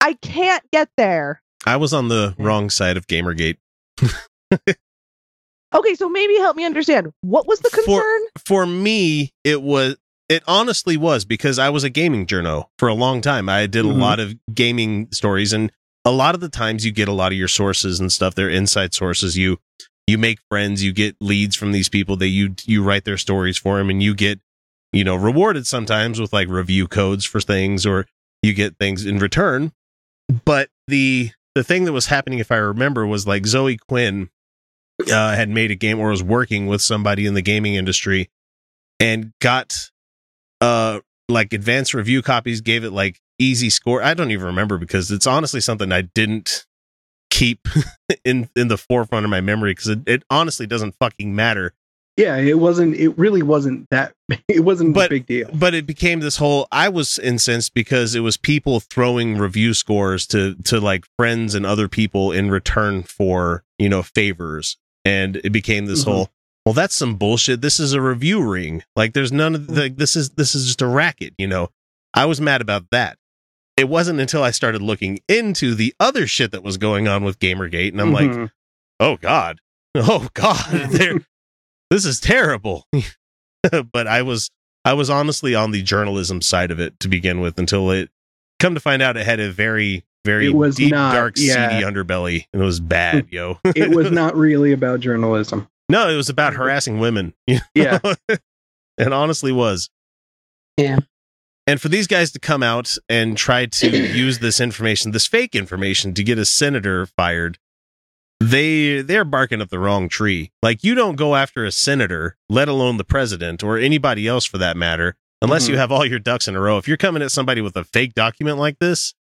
[0.00, 1.42] I can't get there.
[1.66, 2.44] I was on the mm.
[2.44, 3.58] wrong side of Gamergate.
[5.74, 7.12] Okay, so maybe help me understand.
[7.20, 8.20] What was the For- concern?
[8.38, 9.98] For me, it was
[10.28, 13.48] it honestly was because I was a gaming journo for a long time.
[13.48, 13.98] I did a Mhm.
[14.00, 15.72] lot of gaming stories and
[16.04, 18.48] a lot of the times you get a lot of your sources and stuff, they're
[18.50, 19.36] inside sources.
[19.36, 19.58] You
[20.06, 23.58] you make friends, you get leads from these people that you you write their stories
[23.58, 24.40] for them and you get
[24.92, 28.06] you know rewarded sometimes with like review codes for things or
[28.42, 29.72] you get things in return.
[30.44, 34.30] But the the thing that was happening, if I remember, was like Zoe Quinn
[35.10, 38.30] uh, had made a game or was working with somebody in the gaming industry
[39.00, 39.90] and got
[40.60, 44.02] uh like advanced review copies, gave it like easy score.
[44.02, 46.66] I don't even remember because it's honestly something I didn't
[47.30, 47.68] keep
[48.24, 51.72] in in the forefront of my memory because it, it honestly doesn't fucking matter.
[52.16, 52.96] Yeah, it wasn't.
[52.96, 54.12] It really wasn't that.
[54.48, 55.48] It wasn't But- a big deal.
[55.54, 56.66] But it became this whole.
[56.72, 61.64] I was incensed because it was people throwing review scores to to like friends and
[61.64, 66.08] other people in return for you know favors, and it became this Mhm.
[66.08, 66.30] whole.
[66.68, 67.62] Well, that's some bullshit.
[67.62, 68.82] This is a review ring.
[68.94, 71.32] Like, there's none of like this is this is just a racket.
[71.38, 71.70] You know,
[72.12, 73.16] I was mad about that.
[73.78, 77.38] It wasn't until I started looking into the other shit that was going on with
[77.38, 78.50] Gamergate, and I'm like, Mhm.
[79.00, 79.60] oh god
[79.94, 81.20] oh god there
[81.90, 82.84] this is terrible
[83.92, 84.50] but i was
[84.84, 88.10] i was honestly on the journalism side of it to begin with until it
[88.60, 91.70] come to find out it had a very very It was deep not, dark yeah.
[91.70, 95.66] seedy underbelly and it was bad yo it was not really about journalism.
[95.88, 97.98] No it was about harassing women you Yeah.
[98.98, 99.90] it honestly was
[100.76, 100.98] Yeah.
[101.66, 105.54] and for these guys to come out and try to use this information this fake
[105.54, 107.58] information to get a senator fired
[108.40, 110.52] they they're barking up the wrong tree.
[110.62, 114.58] Like you don't go after a senator, let alone the president or anybody else for
[114.58, 115.70] that matter, unless Mhm.
[115.70, 116.78] you have all your ducks in a row.
[116.78, 119.14] If you're coming at somebody with a fake document like this,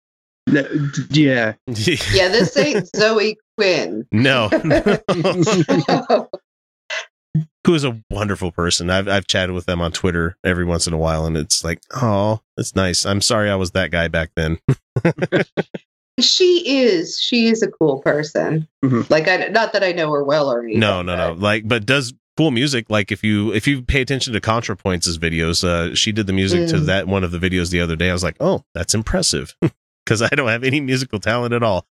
[0.48, 1.52] No, d- Yeah.
[1.68, 4.04] Yeah, this ain't Zoe Quinn.
[4.10, 4.48] no,
[7.66, 8.90] who is a wonderful person.
[8.90, 11.80] I've I've chatted with them on Twitter every once in a while, and it's like,
[11.94, 13.04] oh, it's nice.
[13.06, 14.58] I'm sorry I was that guy back then.
[16.20, 17.18] she is.
[17.20, 18.68] She is a cool person.
[18.84, 19.08] Mhm.
[19.10, 20.80] Like I not that I know her well or anything.
[20.80, 21.32] no, no, no.
[21.32, 22.86] Like, but does cool music.
[22.88, 26.68] Like if you if you pay attention to ContraPoints' videos, uh, she did the music
[26.68, 26.86] to Mm.
[26.86, 28.10] that one of the videos the other day.
[28.10, 29.54] I was like, oh, that's impressive
[30.04, 31.86] because I don't have any musical talent at all.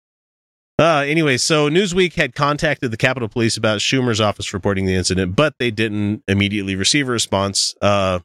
[0.82, 5.36] Uh, anyway, so Newsweek had contacted the Capitol Police about Schumer's office reporting the incident,
[5.36, 7.76] but they didn't immediately receive a response.
[7.84, 8.20] Uh,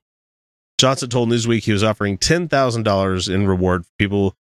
[0.79, 4.35] Johnson told Newsweek he was offering ten thousand dollars in reward for people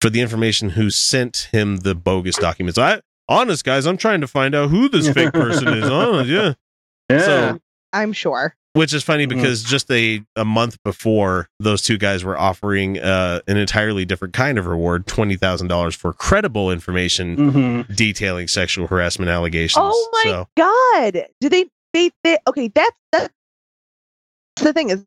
[0.00, 2.78] for the information who sent him the bogus documents.
[2.78, 5.84] I honest guys, I'm trying to find out who this fake person is.
[5.88, 6.54] Oh yeah,
[7.08, 7.18] Yeah.
[7.20, 7.58] So-
[7.92, 8.56] I'm sure.
[8.74, 9.30] Which is funny Mhm.
[9.30, 14.34] because just a a month before those two guys were offering uh, an entirely different
[14.34, 17.96] kind of reward twenty thousand dollars for credible information Mhm.
[17.96, 19.82] detailing sexual harassment allegations.
[19.86, 21.26] Oh my So, god!
[21.40, 21.66] Do they?
[21.92, 22.10] They?
[22.24, 23.28] they okay, that's that's
[24.56, 25.04] the thing is,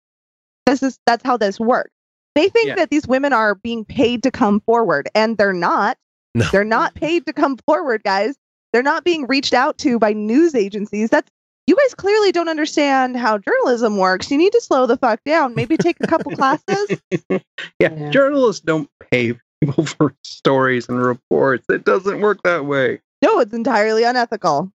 [0.66, 1.92] this is that's how this works.
[2.36, 2.76] They think Yeah.
[2.76, 5.98] that these women are being paid to come forward, and they're not.
[6.34, 6.46] No.
[6.52, 8.36] They're not paid to come forward, guys.
[8.74, 11.10] They're not being reached out to by news agencies.
[11.10, 11.32] That's
[11.68, 14.30] you guys clearly don't understand how journalism works.
[14.30, 15.56] You need to slow the fuck down.
[15.56, 17.00] Maybe take a couple classes.
[17.30, 17.40] yeah.
[17.80, 18.10] Yeah.
[18.12, 21.66] Journalists don't pay people for stories and reports.
[21.70, 23.02] It doesn't work that way.
[23.24, 24.72] No, it's entirely unethical.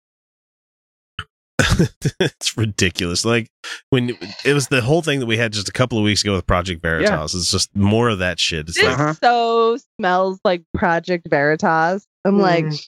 [2.19, 3.25] it's ridiculous.
[3.25, 3.49] Like
[3.89, 6.33] when it was the whole thing that we had just a couple of weeks ago
[6.33, 7.33] with Project Veritas.
[7.35, 8.67] It's just more of that shit.
[8.69, 9.13] It's This like Uh-huh.
[9.13, 12.05] so smells like Project Veritas.
[12.25, 12.79] I'm like, Mm.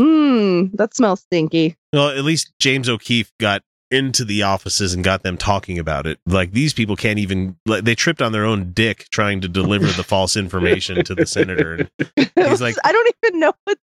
[0.00, 1.76] mmm, that smells stinky.
[1.92, 6.18] Well, at least James O'Keefe got into the offices and got them talking about it.
[6.24, 9.86] Like these people can't even like they tripped on their own dick trying to deliver
[9.86, 11.88] the false information to the senator.
[11.98, 13.78] And He's like- I don't even know what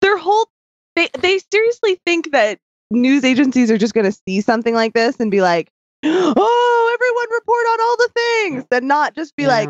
[0.00, 0.48] their whole
[0.94, 2.60] they they seriously think that
[2.92, 5.70] news agencies are just going to see something like this and be like,
[6.04, 9.68] "Oh, everyone report on all the things," and not just be like,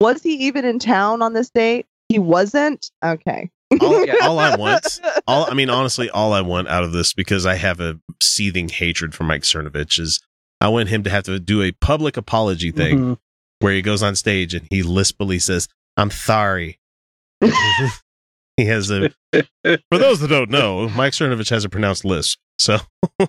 [0.00, 2.90] "Was he even in town on this date?" He wasn't.
[3.04, 3.50] Okay.
[3.80, 7.46] All, all I want, all I mean, honestly, all I want out of this because
[7.46, 10.20] I have a seething hatred for Mike Cernovich is
[10.60, 13.18] I want him to have to do a public apology thing Mhm.
[13.60, 16.78] where he goes on stage and he lispily says, "I'm sorry."
[18.56, 19.10] he has a.
[19.32, 22.78] For those that don't know, Mike Cernovich has a pronounced lisp, so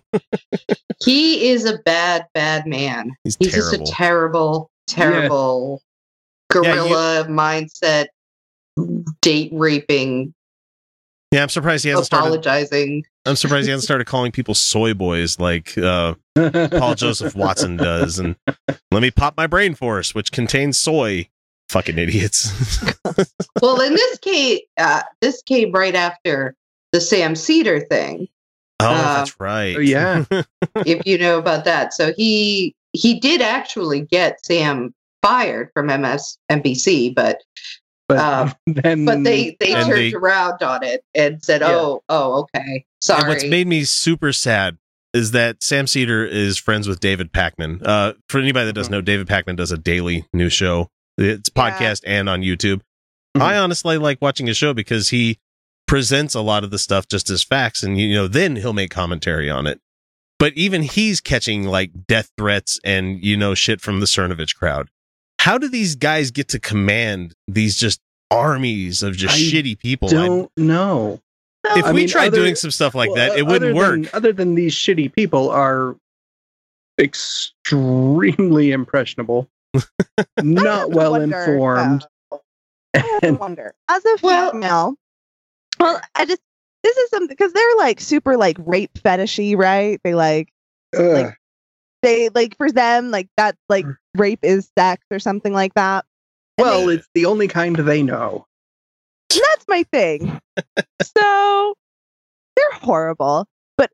[1.03, 3.11] He is a bad, bad man.
[3.23, 3.77] he's, He's terrible.
[3.79, 5.81] just a terrible, terrible
[6.49, 8.07] gorilla mindset,
[9.21, 10.33] date raping,
[11.31, 12.25] yeah, I'm surprised he hasn't started.
[12.27, 13.05] apologizing.
[13.25, 18.19] I'm surprised he hasn't started calling people soy boys like uh, Paul Joseph Watson does,
[18.19, 18.35] and
[18.91, 21.27] let me pop my brain force, which contains soy.
[21.69, 22.51] Fucking idiots.
[23.61, 26.53] Well, in this case, uh, this came right after
[26.91, 28.27] the Sam Seder thing.
[28.79, 29.75] Oh, Uh, that's right.
[29.77, 30.25] Oh, yeah.
[30.85, 31.93] if you know about that.
[31.93, 37.41] So he he did actually get Sam fired from MSNBC, but
[38.07, 41.69] but um, then, but they they turned they- around on it and said, Yeah.
[41.71, 44.77] "Oh, oh, okay, sorry." And what's made me super sad
[45.13, 47.85] is that Sam Seder is friends with David Pakman.
[47.85, 50.89] Uh, for anybody that doesn't know, David Pakman does a daily news show.
[51.17, 51.71] It's Yeah.
[51.71, 52.81] podcast and on YouTube.
[53.37, 53.41] Mhm.
[53.41, 55.37] I honestly like watching his show because he
[55.87, 58.89] presents a lot of the stuff just as facts and you know then he'll make
[58.89, 59.81] commentary on it
[60.39, 64.87] but even he's catching like death threats and you know shit from the cernovich crowd
[65.39, 67.99] how do these guys get to command these just
[68.31, 71.19] armies of just I shitty people I- Don't know.
[71.65, 74.01] if I we mean, tried other- doing some stuff like that it wouldn't other work
[74.03, 75.95] Than, other than these shitty people are
[76.99, 79.49] extremely impressionable,
[80.41, 82.05] not well wonder, informed.
[82.31, 82.37] Uh,
[83.23, 83.73] I wonder.
[83.89, 84.95] As a Well- female,
[85.79, 86.41] well, I just
[86.83, 89.99] this is something because they're like super like rape fetishy, right?
[90.03, 90.49] They like
[90.97, 91.33] ugh,
[92.01, 93.95] they like for them like that like mm.
[94.15, 96.05] Rape is sex or something like that.
[96.57, 98.45] And well, they- it's the only kind they know.
[99.29, 100.39] that's my thing.
[101.01, 101.73] so
[102.55, 103.47] they're horrible.
[103.77, 103.89] But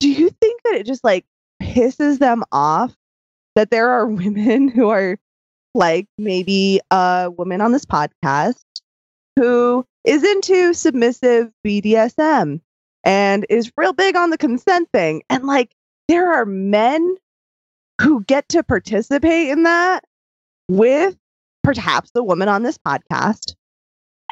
[0.00, 1.24] do you think that it just like
[1.62, 2.94] pisses them off
[3.56, 5.18] that there are women who are
[5.74, 8.62] like maybe a woman on this podcast
[9.36, 12.60] who is into submissive BDSM
[13.04, 15.22] and is real big on the consent thing.
[15.28, 15.72] And like
[16.08, 17.16] there are men
[18.00, 20.04] who get to participate in that
[20.68, 21.16] with
[21.62, 23.54] perhaps the woman on this podcast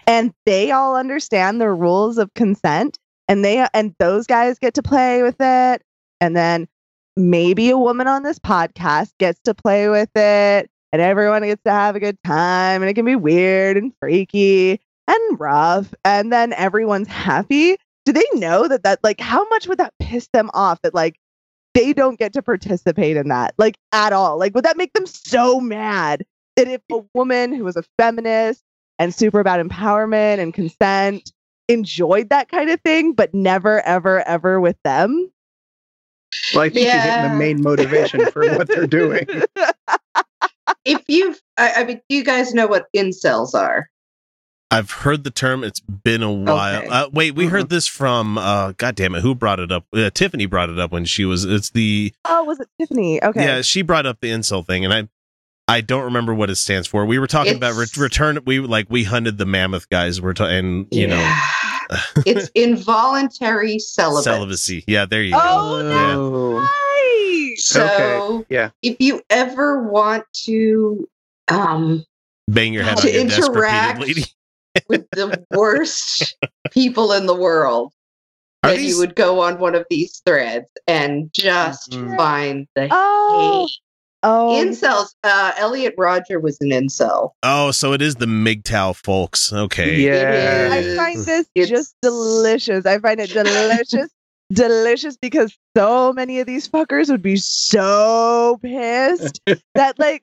[0.07, 2.99] and they all understand the rules of consent
[3.29, 5.83] and they and those guys get to play with it
[6.21, 6.69] and then
[7.17, 11.71] maybe a woman on this podcast gets to play with it and everyone gets to
[11.71, 16.53] have a good time and it can be weird and freaky and rough and then
[16.53, 17.77] everyone's happy.
[18.05, 21.17] Do they know that that like how much would that piss them off that like
[21.75, 25.07] they don't get to participate in that like at all like would that make them
[25.07, 26.25] so mad
[26.57, 28.63] that if a woman who was a feminist
[28.99, 31.33] and super about empowerment and consent
[31.69, 35.31] enjoyed that kind of thing but never ever ever with them
[36.55, 39.27] Well, I think you're getting the main motivation for what they're doing.
[40.85, 43.89] If you've, I, I mean, do you guys know what incels are?
[44.75, 45.63] I've heard the term.
[45.65, 46.79] It's been a while.
[46.81, 46.89] Okay.
[46.89, 48.37] Uh, wait, we heard this from.
[48.39, 49.21] Uh, God damn it!
[49.23, 49.87] Who brought it up?
[49.95, 51.45] Uh, Tiffany brought it up when she was.
[51.45, 53.63] It's the oh was it tiffany okay yeah.
[53.63, 55.09] She brought up the incel thing, and I,
[55.69, 57.07] I don't remember what it stands for.
[57.07, 58.39] We were talking about re- return.
[58.45, 60.21] We like we hunted the mammoth guys.
[60.21, 61.35] We're ta- and you know
[62.27, 64.25] it's involuntary celibacy.
[64.25, 64.85] celibacy.
[64.87, 65.89] Yeah, there you Oh, go.
[65.89, 66.15] Yeah.
[66.17, 67.55] Oh, Right.
[67.59, 67.85] So,
[68.41, 68.71] Okay, yeah.
[68.83, 71.09] if you ever want to
[71.49, 72.05] um,
[72.49, 74.25] Bang your head To on your desk interact repeatedly.
[74.89, 76.37] With the worst
[76.73, 77.93] people in the world,
[78.63, 82.17] Are then these- you would go on one of these threads and just Mhm.
[82.17, 83.77] find the oh hate.
[84.25, 85.09] oh Incels.
[85.23, 87.31] Uh, Elliot Rodger was an incel.
[87.43, 89.53] Oh, so it is the MGTOW folks.
[89.53, 90.01] Okay.
[90.01, 90.71] Yeah.
[90.73, 92.85] I find this it's- just delicious.
[92.87, 94.09] I find it delicious,
[94.53, 99.41] delicious because so many of these fuckers would be so pissed
[99.75, 100.23] that like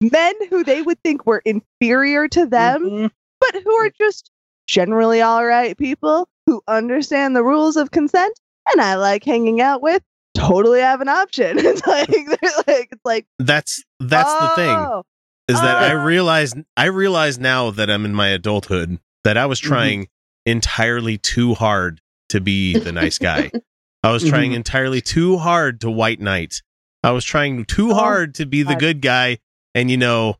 [0.00, 3.10] men who they would think were inferior to them, Mhm.
[3.52, 4.30] But who are just
[4.66, 8.38] generally all right people who understand the rules of consent
[8.70, 10.02] and I like hanging out with,
[10.34, 11.56] totally have an option.
[11.60, 14.78] It's like they're like it's like That's that's the thing.
[14.78, 15.02] oh,
[15.48, 16.04] is that I Oh.
[16.04, 19.64] realize I realize now that I'm in my adulthood that I was Mhm.
[19.64, 20.08] trying
[20.46, 22.00] entirely too hard
[22.30, 23.50] to be the nice guy.
[24.04, 24.56] I was trying Mhm.
[24.56, 26.62] entirely too hard to white knight.
[27.04, 29.38] I was trying too Oh, hard to be the good guy
[29.74, 30.36] and you know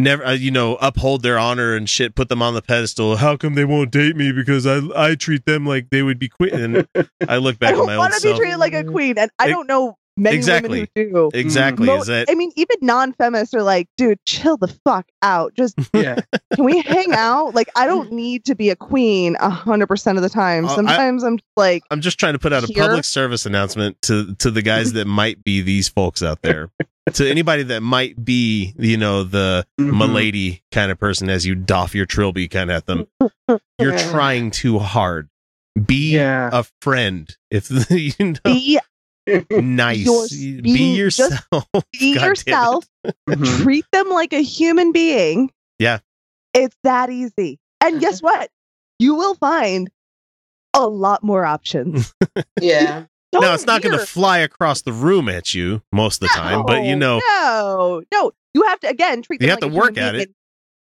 [0.00, 3.16] never uh, you know uphold their honor and shit put them on the pedestal.
[3.16, 4.32] How come they won't date me?
[4.32, 6.54] Because i i treat them like they would be queen.
[6.54, 6.88] And
[7.28, 9.18] i look back I at my own want to be self treated like a queen,
[9.18, 10.88] and I Ex- don't know many exactly.
[10.94, 11.38] women who do.
[11.38, 15.54] exactly Mo- is that I mean, even non-feminists are like, dude, chill the fuck out.
[15.54, 16.16] Just Yeah.
[16.54, 17.54] can we hang out?
[17.54, 20.66] Like, I don't need to be a queen a hundred percent of the time.
[20.66, 23.46] Uh, I- Sometimes I'm just like, I'm just trying to put out a public service
[23.46, 26.68] announcement to to the guys that might be these folks out there.
[27.14, 29.96] to anybody that might be, you know, the Mhm.
[29.98, 33.06] milady kind of person as you doff your trilby kind of at them.
[33.80, 35.28] You're trying too hard.
[35.86, 36.50] Be Yeah.
[36.52, 37.34] a friend.
[37.50, 38.78] If you know, be
[39.50, 39.98] nice.
[39.98, 41.66] yours- be be- yourself.
[41.92, 42.84] be God yourself.
[43.44, 45.50] Treat them like a human being.
[45.78, 45.98] Yeah.
[46.54, 47.58] It's that easy.
[47.80, 48.26] And guess mm-hmm.
[48.26, 48.50] what?
[48.98, 49.90] You will find
[50.74, 52.14] a lot more options.
[52.60, 53.04] Yeah.
[53.34, 56.34] Now Don't it's not going to fly across the room at you most of the
[56.34, 58.32] time, but you know, no, no.
[58.52, 59.40] You have to again treat.
[59.40, 60.18] You them have to like a work human at it.
[60.28, 60.34] being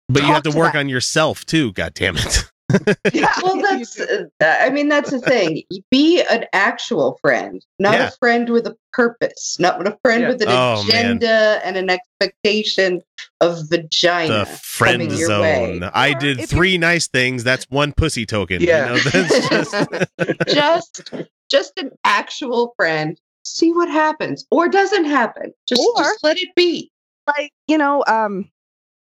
[0.09, 0.79] but you have to to work them.
[0.79, 1.71] on yourself too.
[1.73, 2.50] God damn it.
[2.73, 5.63] And- Yeah, Well, that's, uh, I mean, that's the thing.
[5.89, 8.07] Be an actual friend, not Yeah.
[8.07, 10.27] a friend with a purpose, not with a friend Yeah.
[10.29, 11.05] with an Oh, man.
[11.17, 13.01] agenda and an expectation
[13.39, 14.39] of vagina.
[14.39, 15.79] the friend coming your way.
[15.79, 15.89] zone.
[15.93, 17.43] I Or did if three nice things.
[17.43, 18.61] That's one pussy token.
[18.61, 18.93] Yeah.
[18.93, 19.49] You know, that's
[20.47, 21.11] just just,
[21.49, 23.19] just an actual friend.
[23.43, 25.51] See what happens, or doesn't happen.
[25.67, 26.91] Just, Or- just let it be.
[27.27, 28.49] like you know um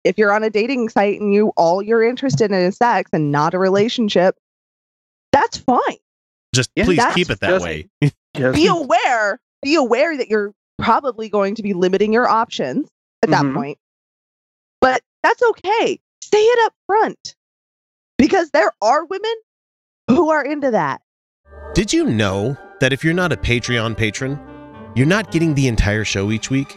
[0.05, 3.31] if you're on a dating site and you all you're interested in is sex and
[3.33, 4.37] not a relationship
[5.33, 5.99] that's fine.
[6.55, 7.89] Just Yeah, please keep it that just- way.
[8.37, 12.89] Just- Be aware, be aware that you're probably going to be limiting your options
[13.23, 13.55] at that Mhm.
[13.55, 13.79] point.
[14.81, 15.99] But that's okay.
[16.23, 17.35] Say it up front.
[18.17, 19.35] Because there are women
[20.09, 21.01] who are into that.
[21.75, 24.39] Did you know that if you're not a Patreon patron,
[24.95, 26.77] you're not getting the entire show each week?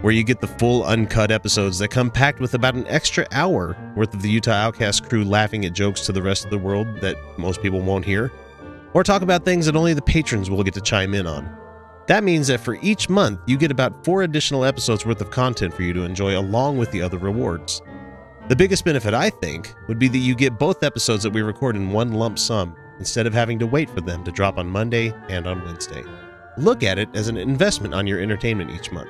[0.00, 3.76] where you get the full uncut episodes that come packed with about an extra hour
[3.96, 7.00] worth of the Utah Outcast crew laughing at jokes to the rest of the world
[7.00, 8.30] that most people won't hear,
[8.92, 11.56] or talk about things that only the patrons will get to chime in on.
[12.06, 15.72] That means that for each month, you get about four additional episodes worth of content
[15.72, 17.80] for you to enjoy along with the other rewards.
[18.48, 21.76] The biggest benefit, I think, would be that you get both episodes that we record
[21.76, 25.14] in one lump sum instead of having to wait for them to drop on Monday
[25.30, 26.04] and on Wednesday.
[26.58, 29.08] Look at it as an investment on your entertainment each month.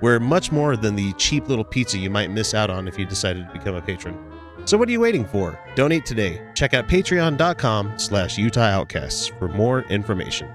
[0.00, 3.04] We're much more than the cheap little pizza you might miss out on if you
[3.04, 4.16] decided to become a patron.
[4.64, 5.58] So what are you waiting for?
[5.76, 6.40] Donate today.
[6.54, 10.48] Check out patreon.com slash Utah Outcasts for more information.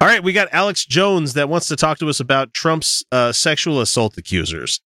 [0.00, 3.32] All right, we got Alex Jones that wants to talk to us about Trump's uh,
[3.32, 4.80] sexual assault accusers.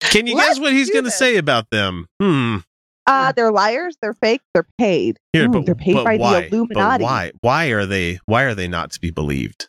[0.00, 2.06] Can you guess Let's what he's going to say about them?
[2.20, 2.58] Hmm.
[3.06, 5.18] Uh, they're liars, they're fake, they're paid.
[5.32, 6.40] Here, Ooh, but, they're paid but by why?
[6.42, 7.02] the Illuminati.
[7.02, 7.32] But why?
[7.40, 8.20] Why are they?
[8.26, 9.68] Why are they not to be believed?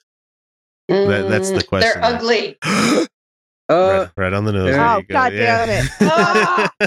[0.89, 2.15] That- that's the Mm, question They're there.
[2.19, 2.57] ugly.
[2.63, 3.05] uh,
[3.69, 4.65] right, right on the nose.
[4.65, 5.13] there There Oh, you go.
[5.13, 5.65] God Yeah.
[5.65, 5.91] damn it.
[6.01, 6.71] Ah!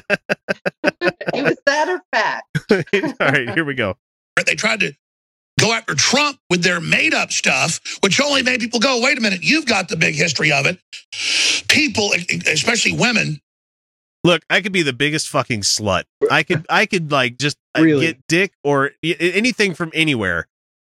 [1.34, 2.44] it was that or fat.
[2.70, 3.96] All right, here we go.
[4.44, 4.92] They tried to
[5.58, 9.20] go after Trump with their made up stuff, which only made people go, wait a
[9.20, 10.78] minute, you've got the big history of it.
[11.68, 12.12] People,
[12.46, 13.40] especially women,
[14.24, 16.02] Look, I could be the biggest fucking slut.
[16.32, 18.06] I could, I could like just uh, Really?
[18.06, 20.48] get dick or anything from anywhere,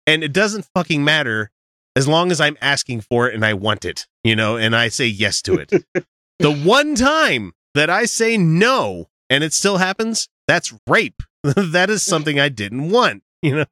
[0.08, 1.52] and it doesn't fucking matter
[1.96, 4.90] as long as I'm asking for it and I want it, you know, and I
[4.90, 5.70] say yes to it.
[6.40, 11.22] the one time that I say no and it still happens, that's rape.
[11.44, 13.66] that is something I didn't want, you know.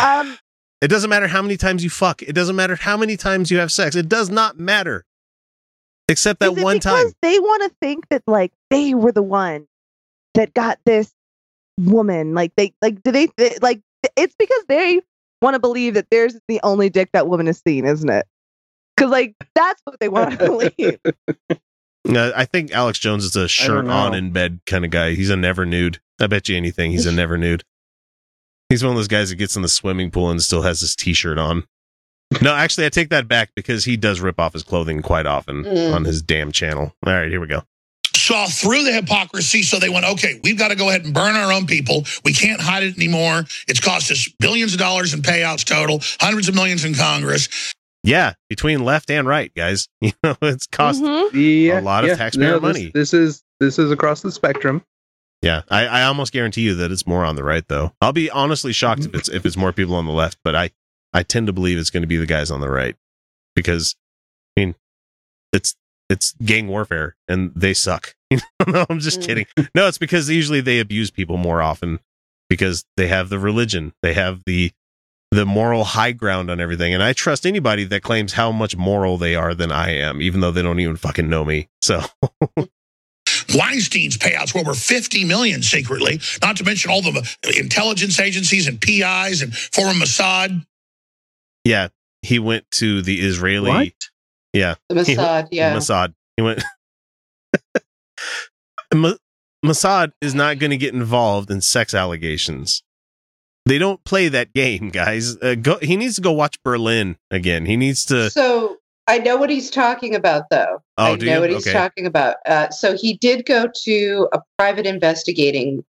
[0.00, 0.38] Um,
[0.80, 2.22] It doesn't matter how many times you fuck.
[2.22, 3.96] It doesn't matter how many times you have sex.
[3.96, 5.04] It does not matter.
[6.08, 7.12] Except that is it one because time.
[7.22, 9.66] They want to think that like they were the one
[10.34, 11.12] that got this
[11.78, 12.34] woman.
[12.34, 13.80] Like they like do they, they like
[14.16, 15.00] it's because they
[15.42, 18.26] want to believe that theirs is the only dick that woman has seen, isn't it?
[18.96, 20.98] Because like that's what they want to believe.
[22.08, 25.14] Uh, I think Alex Jones is a shirt on in bed kind of guy.
[25.14, 25.98] He's a never nude.
[26.20, 26.92] I bet you anything.
[26.92, 27.64] He's a never nude.
[28.68, 30.96] He's one of those guys that gets in the swimming pool and still has his
[30.96, 31.64] t shirt on.
[32.42, 35.62] No, actually, I take that back because he does rip off his clothing quite often
[35.62, 35.94] Mm.
[35.94, 36.92] on his damn channel.
[37.06, 37.62] All right, here we go.
[38.26, 39.62] Saw through the hypocrisy.
[39.62, 42.04] So they went, okay, we've got to go ahead and burn our own people.
[42.24, 43.44] We can't hide it anymore.
[43.68, 47.48] It's cost us billions of dollars in payouts total, hundreds of millions in Congress.
[48.02, 49.88] Yeah, between left and right, guys.
[50.00, 51.02] You know, it's cost.
[51.02, 51.32] Mhm.
[51.34, 52.16] A yeah, lot of yeah.
[52.16, 52.90] taxpayer No, this- money.
[52.94, 54.82] This is this is across the spectrum.
[55.42, 57.92] Yeah, I, I almost guarantee you that it's more on the right, though.
[58.00, 60.70] I'll be honestly shocked if it's if it's more people on the left, but I
[61.12, 62.96] I tend to believe it's going to be the guys on the right
[63.54, 63.94] because
[64.56, 64.74] I mean
[65.52, 65.74] it's
[66.08, 68.14] it's gang warfare and they suck.
[68.66, 69.26] No, I'm just Mm.
[69.26, 69.46] kidding.
[69.74, 72.00] No, it's because usually they abuse people more often
[72.50, 74.72] because they have the religion, they have the
[75.32, 79.18] the moral high ground on everything, and I trust anybody that claims how much moral
[79.18, 81.68] they are than I am, even though they don't even fucking know me.
[81.82, 82.00] So
[83.54, 88.80] Weinstein's payouts were over 50 million secretly, not to mention all the intelligence agencies and
[88.80, 90.64] PIs and former Mossad.
[91.64, 91.88] yeah,
[92.22, 93.68] he went to the Israeli.
[93.68, 93.92] What?
[94.56, 95.74] Yeah, The Mossad, yeah.
[95.76, 96.14] Mossad.
[96.36, 96.62] He went.
[98.94, 99.14] Ma-
[99.64, 102.82] Mossad is not going to get involved in sex allegations.
[103.66, 105.36] They don't play that game, guys.
[105.42, 107.66] Uh, go, he needs to go watch Berlin again.
[107.66, 108.30] He needs to.
[108.30, 108.76] So
[109.08, 110.82] I know what he's talking about, though.
[110.98, 111.40] Oh, I do know you?
[111.40, 111.72] what he's Okay.
[111.72, 112.36] talking about.
[112.46, 115.84] Uh, so he did go to a private investigating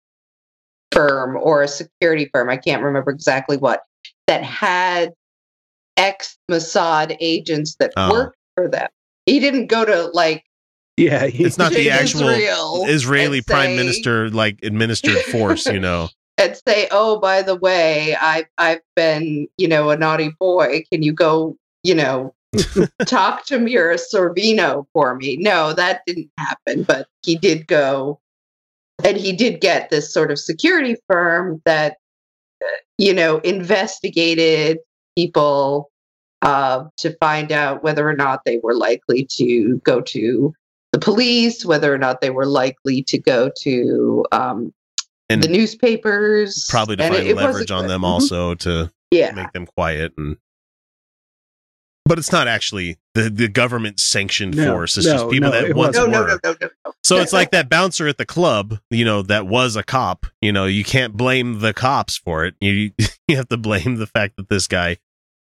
[0.91, 2.49] firm or a security firm.
[2.49, 3.83] I can't remember exactly what
[4.27, 5.13] that had
[5.99, 8.11] ex Mossad agents that Oh.
[8.11, 8.89] worked for them.
[9.27, 10.45] He didn't go to like
[10.97, 15.67] Yeah, he- It's not the actual Israel Israeli and prime say- minister like administered force.
[15.67, 16.09] You know.
[16.39, 20.85] and say, "Oh, by the way, I've I've been, you know, a naughty boy.
[20.93, 22.35] Can you go, you know,
[23.07, 28.21] talk to Mira Sorvino for me?" No, that didn't happen, but he did go
[29.05, 31.97] and he did get this sort of security firm that
[32.65, 34.79] uh, you know, investigated
[35.17, 35.91] people
[36.43, 40.55] uh, to find out whether or not they were likely to go to
[40.93, 44.73] the police, whether or not they were likely to go to um,
[45.29, 46.67] And the newspapers.
[46.69, 49.33] probably to And find it- it leverage on them also to Yeah.
[49.33, 50.37] make them quiet and
[52.09, 54.97] but it's not actually the, the government sanctioned No, force.
[54.97, 56.13] It's no, just people no, that it once No, were.
[56.13, 56.93] no, no, no, no, no.
[57.03, 60.25] So it's like that bouncer at the club, you know, that was a cop.
[60.41, 62.55] You know, you can't blame the cops for it.
[62.61, 62.93] You
[63.29, 64.99] you have to blame the fact that this guy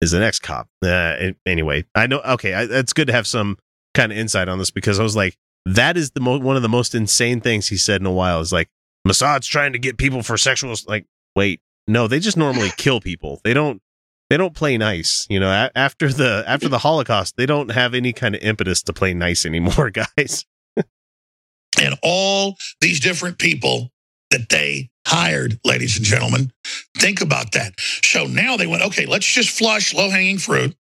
[0.07, 0.69] is an ex cop.
[0.83, 2.21] Uh, anyway, I know.
[2.21, 3.59] Okay, I, it's good to have some
[3.95, 5.37] kind of insight on this because I was like,
[5.67, 8.41] that is the mo- one of the most insane things he said in a while.
[8.41, 8.69] Is like
[9.07, 10.75] Mossad's trying to get people for sexual.
[10.87, 13.41] Like, wait, no, they just normally kill people.
[13.45, 13.83] They don't.
[14.29, 15.49] They don't play nice, you know.
[15.51, 19.15] A- after the after the Holocaust, they don't have any kind of impetus to play
[19.15, 20.45] nice anymore, guys.
[20.77, 23.93] and all these different people
[24.31, 26.53] that they hired, ladies and gentlemen.
[26.99, 27.75] Think about that.
[28.03, 30.77] So now they went, okay, let's just flush low hanging fruit.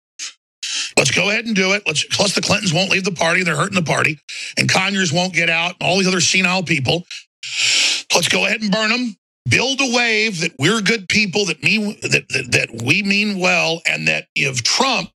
[0.97, 1.83] Let's go ahead and do it.
[1.85, 3.43] Let's plus the Clintons won't leave the party.
[3.43, 4.19] They're hurting the party.
[4.57, 5.75] And Conyers won't get out.
[5.79, 7.03] And all these other senile people.
[8.15, 9.17] Let's go ahead and burn them.
[9.49, 13.81] Build a wave that we're good people, that me that, that that we mean well,
[13.85, 15.09] and that if Trump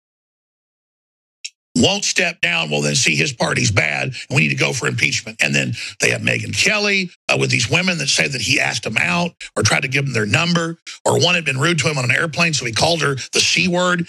[1.81, 4.87] won't step down, well, then see his party's bad, and we need to go for
[4.87, 5.41] impeachment.
[5.41, 8.83] And then they have Megyn Kelly uh, with these women that say that he asked
[8.83, 11.89] them out or tried to give them their number, or one had been rude to
[11.89, 14.07] him on an airplane, so he called her the C word.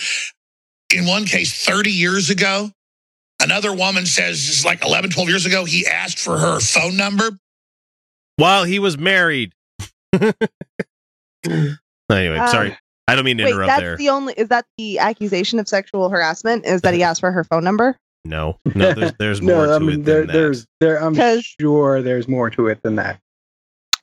[0.95, 2.71] In one case, 30 years ago,
[3.43, 7.31] another woman says, it's like 11, 12 years ago, he asked for her phone number.
[8.37, 9.53] While he was married.
[10.13, 10.39] anyway,
[12.11, 12.79] Uh, sorry.
[13.09, 13.97] I don't mean to Wait, interrupt that's there.
[13.97, 16.67] the only is that the accusation of sexual harassment?
[16.67, 17.97] Is that he asked for her phone number?
[18.25, 20.33] No, no, there's there's more no, I to um, it there, than that.
[20.33, 21.03] there's there.
[21.03, 23.21] I'm 'Cause- sure there's more to it than that.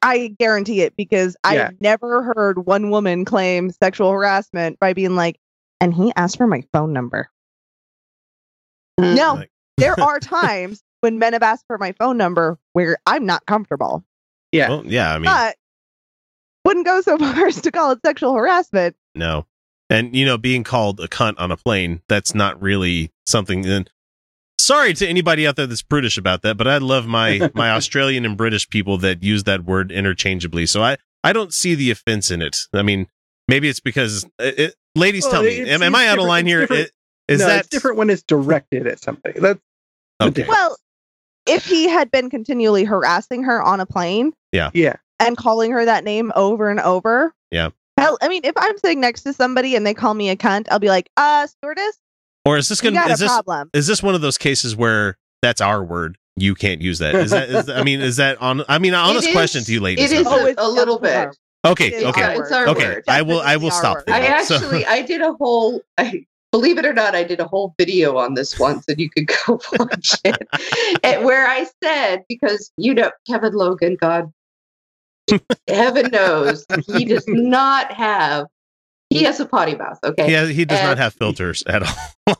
[0.01, 1.69] I guarantee it because Yeah.
[1.69, 5.37] I've never heard one woman claim sexual harassment by being like,
[5.81, 7.29] and he asked for my phone number.
[8.99, 9.15] Mm.
[9.15, 13.25] No, Like- there are times when men have asked for my phone number where I'm
[13.25, 14.03] not comfortable,
[14.51, 14.69] Yeah.
[14.69, 15.55] Well, yeah, I mean, but
[16.65, 18.95] wouldn't go so far as to call it sexual harassment.
[19.15, 19.45] no.
[19.87, 23.87] And you know, being called a cunt on a plane, that's not really something and
[24.59, 28.25] sorry to anybody out there that's brutish about that, but I love my my Australian
[28.25, 30.65] and British people that use that word interchangeably.
[30.65, 32.57] So I I don't see the offense in it.
[32.73, 33.07] I mean,
[33.47, 36.45] maybe it's because it, it- ladies Well, tell me, am, am I out of line
[36.45, 36.59] it's here?
[36.61, 36.81] different.
[37.27, 39.39] It- Is no, that it's different when it's directed at somebody?
[39.39, 39.59] That's
[40.19, 40.45] Okay.
[40.47, 40.77] Well,
[41.45, 44.95] if he had been continually harassing her on a plane yeah yeah.
[45.19, 47.69] And calling her that name over and over, Yeah.
[47.97, 50.67] Hell, I mean, if I'm sitting next to somebody and they call me a cunt,
[50.69, 51.97] I'll be like, uh, stewardess,
[52.43, 53.69] or is this gonna got is a this problem.
[53.73, 56.17] is this one of those cases where that's our word?
[56.35, 57.15] You can't use that.
[57.15, 57.49] Is that?
[57.49, 58.63] Is, I mean, is that on?
[58.67, 60.11] I mean, honest It question to you, ladies.
[60.11, 61.29] It is Oh, a, a little bit.
[61.65, 62.85] okay, It's okay, our It's our okay.
[62.85, 63.03] word.
[63.07, 63.39] I will.
[63.39, 64.15] I will stop our there.
[64.35, 65.81] I So- actually, I did a whole.
[65.97, 69.09] I, believe it or not, I did a whole video on this once, and you
[69.09, 70.45] could go watch it.
[71.03, 74.31] and where I said because you know Kevin Logan, God,
[75.67, 78.47] heaven knows he does not have.
[79.09, 79.99] He has a potty mouth.
[80.03, 81.83] Okay, he, has, he does not have filters at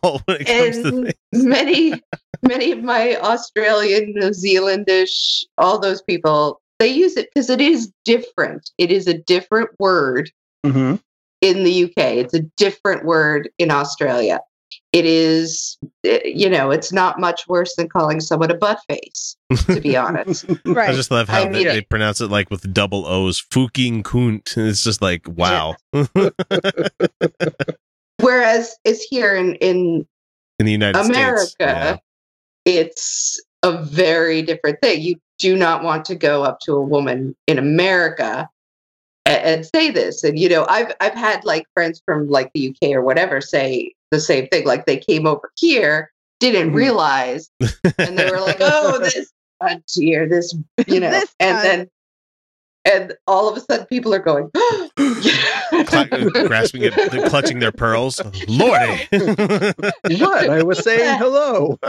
[0.03, 1.43] all when it comes and things.
[1.45, 2.01] many
[2.41, 7.91] many of my australian new zealandish all those people they use it because it is
[8.03, 10.29] different it is a different word
[10.65, 10.95] hmm
[11.41, 14.39] in the uk it's a different word in australia
[14.95, 19.35] it is eh, you know it's not much worse than calling someone a butt face
[19.67, 22.49] to be honest right I just love how I they, mean- they pronounce it like
[22.49, 24.53] with double O's, fucking kunt.
[24.55, 25.75] It's just like wow.
[28.21, 30.07] whereas is here in in
[30.59, 31.97] In the United America, States, yeah.
[32.63, 35.01] it's a very different thing.
[35.01, 38.49] You do not want to go up to a woman in America
[39.25, 40.23] and, and say this.
[40.23, 43.94] And you know, I've I've had like friends from like the UK or whatever say
[44.11, 44.65] the same thing.
[44.65, 46.75] Like they came over here, didn't Mhm.
[46.75, 47.49] realize,
[47.97, 49.31] and they were like, "Oh, this
[49.61, 50.55] cunt here, this
[50.87, 51.89] you know," This and then.
[52.87, 54.51] And all of a sudden, people are going,
[55.87, 56.07] Cla-
[56.45, 56.93] grasping it,
[57.25, 58.21] clutching their pearls.
[58.47, 59.07] Lordy.
[60.19, 60.49] What?
[60.51, 61.79] I was saying hello.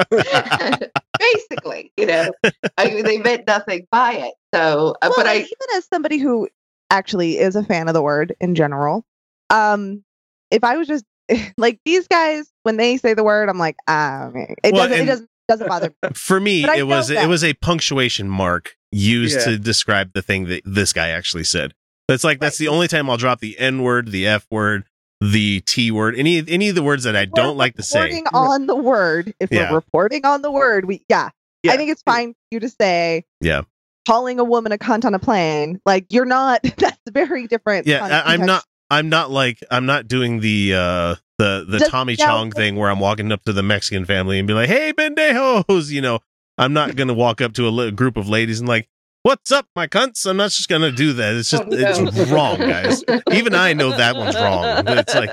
[1.19, 2.33] basically, you know,
[2.79, 4.35] I they meant nothing by it.
[4.55, 6.49] So, uh, Well, but I, even as somebody who
[6.91, 9.05] actually is a fan of the word in general,
[9.51, 10.03] um,
[10.51, 11.05] if I was just
[11.59, 15.03] like these guys when they say the word, I'm like, ah, man, it Well, doesn't,
[15.03, 16.11] it doesn't, doesn't bother me.
[16.15, 19.45] For me, But it know was it was a punctuation mark used Yeah.
[19.45, 21.75] to describe the thing that this guy actually said.
[22.09, 24.85] It's like that's the only time I'll drop the N word, the F word,
[25.21, 28.01] the T word, any any of the words that I We're don't like to say.
[28.03, 29.35] Reporting on the word.
[29.41, 29.71] If Yeah.
[29.71, 31.31] we're reporting on the word, we yeah.
[31.63, 31.73] Yeah.
[31.73, 33.63] I think it's fine for you to say Yeah.
[34.07, 35.81] calling a woman a cunt on a plane.
[35.85, 36.63] Like you're not.
[36.77, 37.87] That's very different.
[37.89, 38.65] Yeah, I, I'm not.
[38.91, 42.27] I'm not like I'm not doing the uh the the Just- Tommy yeah.
[42.27, 45.91] Chong thing where I'm walking up to the Mexican family and be like, "Hey, pendejos,"
[45.91, 46.21] you know.
[46.59, 48.89] I'm not gonna walk up to a li- group of ladies and like,
[49.25, 51.35] "What's up, my cunts?" I'm not just gonna do that.
[51.35, 51.77] It's just Oh, no.
[51.77, 53.05] it's wrong, guys.
[53.33, 54.83] Even I know that one's wrong.
[54.85, 55.31] But it's like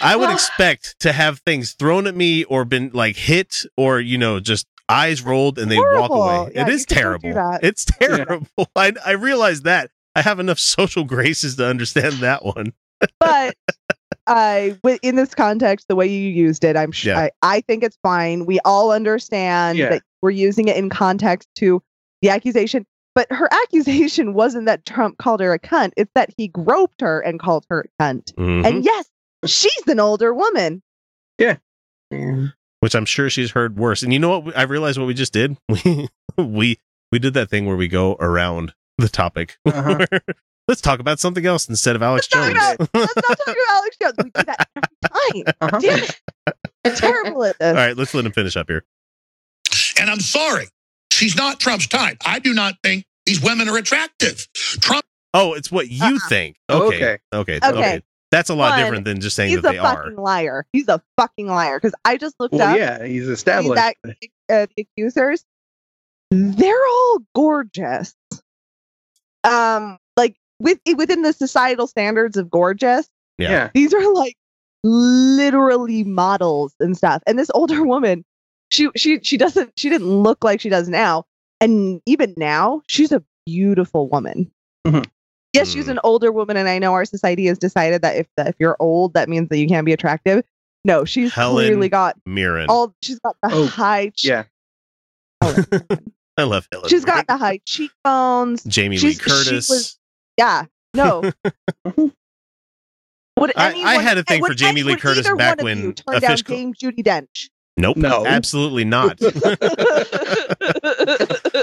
[0.00, 4.16] I would expect to have things thrown at me or been like hit or you
[4.16, 6.52] know just eyes rolled and they walk away.
[6.54, 7.58] Yeah, it you is can't do terrible.
[7.62, 8.46] It's terrible.
[8.76, 9.90] I I realize that.
[10.16, 12.72] I have enough social graces to understand that one.
[13.20, 13.54] but
[14.26, 17.20] I wi- in this context, the way you used it, I'm sure Yeah.
[17.20, 18.46] I, I think it's fine.
[18.46, 19.90] We all understand Yeah.
[19.90, 21.82] that we're using it in context to
[22.22, 22.86] the accusation.
[23.14, 25.92] But her accusation wasn't that Trump called her a cunt.
[25.96, 28.32] It's that he groped her and called her a cunt.
[28.34, 28.64] Mhm.
[28.66, 29.08] And yes,
[29.46, 30.82] she's an older woman.
[31.38, 31.56] Yeah.
[32.80, 34.02] Which I'm sure she's heard worse.
[34.02, 34.56] And you know what?
[34.56, 35.56] I realized what we just did.
[35.68, 36.08] We
[36.38, 36.78] we
[37.12, 39.56] we did that thing where we go around the topic.
[39.66, 40.06] Uh-huh.
[40.68, 42.58] Let's talk about something else instead of Alex Let's Jones.
[42.58, 44.14] talk about- Let's not talk about Alex Jones.
[44.18, 45.54] We do that every time.
[45.60, 45.78] Uh-huh.
[45.80, 46.20] Damn it.
[46.86, 47.68] I'm terrible at this.
[47.68, 48.84] All right, let's let him finish up here.
[50.00, 50.66] And I'm sorry,
[51.12, 52.16] she's not Trump's type.
[52.24, 54.46] I do not think these women are attractive.
[54.54, 55.04] Trump
[55.36, 56.28] Oh, it's what you Uh-uh.
[56.28, 56.56] think.
[56.70, 56.86] Okay.
[56.96, 57.18] Okay.
[57.34, 57.56] Okay.
[57.56, 57.66] Okay.
[57.66, 58.02] Okay.
[58.30, 59.96] That's a lot One, different than just saying He's that they are.
[60.04, 60.64] fucking liar.
[60.72, 61.78] He's a fucking liar.
[61.78, 63.82] Because I just looked Well, up yeah, he's these established.
[64.06, 65.44] ac- uh, the accusers.
[66.30, 68.14] They're all gorgeous.
[69.44, 73.50] Um, like with within the societal standards of gorgeous, Yeah.
[73.50, 73.70] yeah.
[73.74, 74.36] these are like
[74.82, 77.22] literally models and stuff.
[77.26, 78.24] And this older woman,
[78.70, 81.24] she she she doesn't she didn't look like she does now.
[81.60, 84.50] And even now, she's a beautiful woman.
[84.86, 85.06] Mhm.
[85.52, 85.92] Yes, she's Mm.
[85.92, 88.76] an older woman, and I know our society has decided that if that if you're
[88.80, 90.42] old, that means that you can't be attractive.
[90.84, 92.66] No, she's Helen clearly got Mirren.
[92.68, 92.94] all.
[93.02, 94.10] She's got the Oh, high.
[94.16, 94.44] che- Yeah.
[96.36, 96.88] I love Helen.
[96.88, 97.18] she's Mirren.
[97.18, 98.62] got the high cheekbones.
[98.64, 99.68] Jamie Lee she's- she Curtis.
[99.70, 99.98] was-
[100.36, 100.64] Yeah,
[100.94, 101.22] no.
[101.86, 102.06] Mm-hmm.
[103.38, 105.92] would I- I had a thing would for Jamie any- Lee Curtis back when you
[105.92, 107.48] turn a down fish Dame Judi Dench.
[107.76, 107.96] nope.
[107.96, 108.24] No.
[108.26, 109.18] Absolutely not.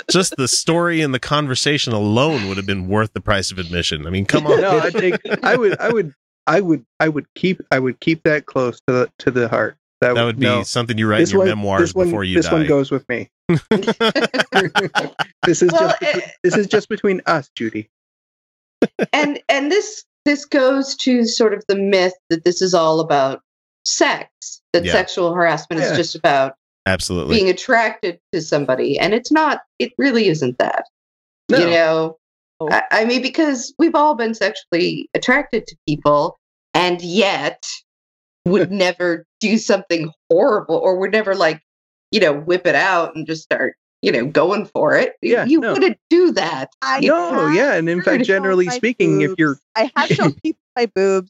[0.10, 4.06] just the story and the conversation alone would have been worth the price of admission.
[4.08, 4.60] I mean, come on.
[4.62, 6.14] no, I think I would, I would,
[6.48, 9.78] I would, I would keep, I would keep that close to the to the heart.
[10.02, 10.64] that would be no.
[10.64, 12.54] something you write This in your one- memoirs this one, before you this die.
[12.54, 13.30] one goes with me.
[15.46, 17.90] this is Well, just between, eh, this is just between us, Judi.
[19.14, 23.42] and and this this goes to sort of the myth that this is all about
[23.86, 24.92] sex that Yeah.
[24.92, 25.92] sexual harassment Yeah.
[25.92, 26.54] is just about
[26.86, 27.36] Absolutely.
[27.36, 30.86] being attracted to somebody and it's not it really isn't that
[31.50, 31.58] No.
[31.60, 32.18] you know
[32.60, 32.70] Oh.
[32.72, 36.38] I, I mean because we've all been sexually attracted to people
[36.76, 37.64] and yet
[38.46, 41.60] would never do something horrible or would never like
[42.12, 45.60] you know whip it out and just start you know going for it Yeah, you
[45.60, 45.74] no.
[45.74, 49.58] wouldn't do that I No, have yeah, and in fact, generally my speaking, if you're
[49.76, 51.30] I have shown people my boobs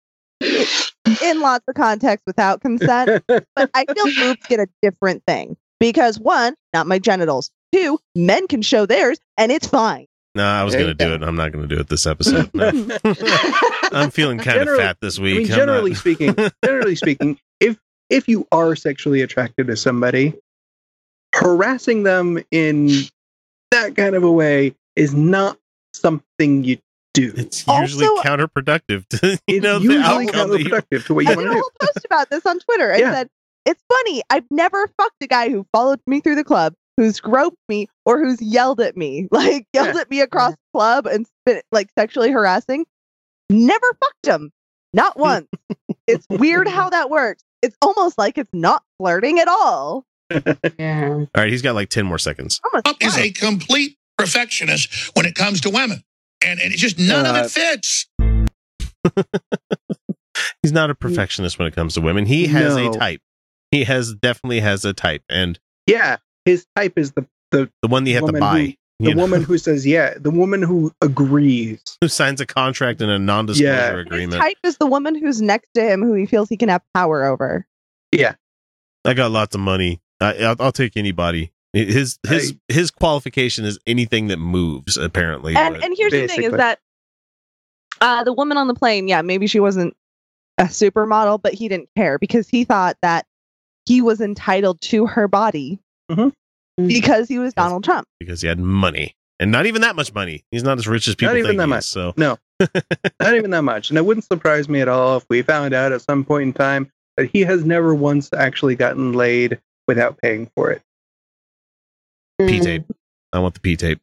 [1.22, 6.20] in lots of contexts without consent, but I feel boobs get a different thing because
[6.20, 7.52] one, not my genitals.
[7.74, 10.06] Two, men can show theirs and it's fine.
[10.36, 11.22] no, I was going to do it.
[11.24, 12.50] I'm not going to do it this episode.
[12.54, 12.70] No.
[13.94, 15.36] I'm feeling kind of Generally- fat this week.
[15.36, 17.78] I mean, generally not- speaking, generally speaking, if
[18.10, 20.34] if you are sexually attracted to somebody,
[21.36, 22.90] harassing them in
[23.72, 25.58] that kind of a way is not
[25.94, 26.78] something you
[27.14, 27.32] do.
[27.36, 31.26] it's usually Also- counterproductive to you It's know the outcome that you counterproductive to what
[31.26, 31.54] you want a to do.
[31.54, 32.94] whole post about this on Twitter.
[32.94, 33.14] I Yeah.
[33.14, 33.30] said,
[33.66, 34.24] it's funny.
[34.30, 38.20] I've never fucked a guy who followed me through the club, who's groped me, or
[38.20, 40.02] who's yelled at me, like yelled Yeah.
[40.02, 42.86] at me across the club and spit, like sexually harassing.
[43.50, 44.52] Never fucked him.
[44.94, 45.22] Not hmm.
[45.22, 45.48] once.
[46.08, 47.44] it's weird how that works.
[47.62, 50.06] It's almost like it's not flirting at all.
[50.80, 52.60] Yeah All right, he's got like 10 more seconds.
[52.64, 56.04] Almost Trump is a complete perfectionist when it comes to women.
[56.44, 58.08] And, and it's just none of Uh, it fits.
[60.64, 62.26] He's not a perfectionist when it comes to women.
[62.26, 62.92] He has No.
[62.92, 63.22] a type.
[63.72, 68.04] He has definitely has a type and Yeah, his type is the the, the one
[68.06, 68.58] that you have to Woman buy.
[68.60, 71.82] the you know, woman who says yeah, the woman who agrees.
[72.02, 73.92] who signs a contract and a non-disclosure Yeah.
[73.98, 74.42] His agreement.
[74.42, 77.26] type is the woman who's next to him who he feels he can have power
[77.26, 77.66] over.
[78.12, 78.36] Yeah,
[79.06, 80.02] I got lots of money.
[80.22, 81.52] I, I'll, I'll take anybody.
[81.74, 84.98] His his his qualification is anything that moves.
[84.98, 86.80] Apparently, And and here's the thing is that
[88.02, 89.96] uh the woman on the plane, yeah, maybe she wasn't
[90.58, 93.26] a supermodel, but he didn't care because he thought that
[93.86, 95.80] he was entitled to her body
[96.12, 96.34] Mhm.
[96.88, 98.08] because he was Donald Trump.
[98.20, 100.44] because he had money and not even that much money.
[100.52, 101.80] He's not as rich as people Not even think that he much.
[101.80, 101.88] is.
[101.90, 102.38] So no,
[103.22, 103.90] not even that much.
[103.90, 106.54] And it wouldn't surprise me at all if we found out at some point in
[106.54, 109.60] time that he has never once actually gotten laid
[109.92, 110.82] without paying for it.
[112.40, 112.86] P tape.
[113.34, 114.00] I want the P tape.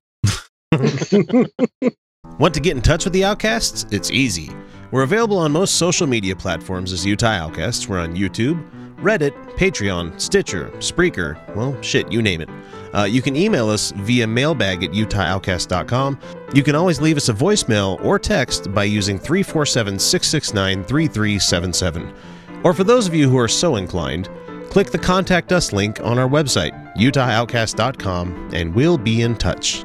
[2.38, 3.86] Want to get in touch with the Outcasts?
[3.90, 4.50] It's easy.
[4.90, 7.88] We're available on most social media platforms as Utah Outcasts.
[7.88, 8.62] We're on YouTube,
[8.96, 12.50] Reddit, Patreon, Stitcher, Spreaker, well, shit, you name it.
[12.94, 16.18] Uh, you can email us via mailbag at utahoutcast.com.
[16.54, 22.14] You can always leave us a voicemail or text by using 347 669 3377.
[22.62, 24.28] Or for those of you who are so inclined,
[24.70, 29.84] click the Contact Us link on our website, utahoutcast.com, and we'll be in touch.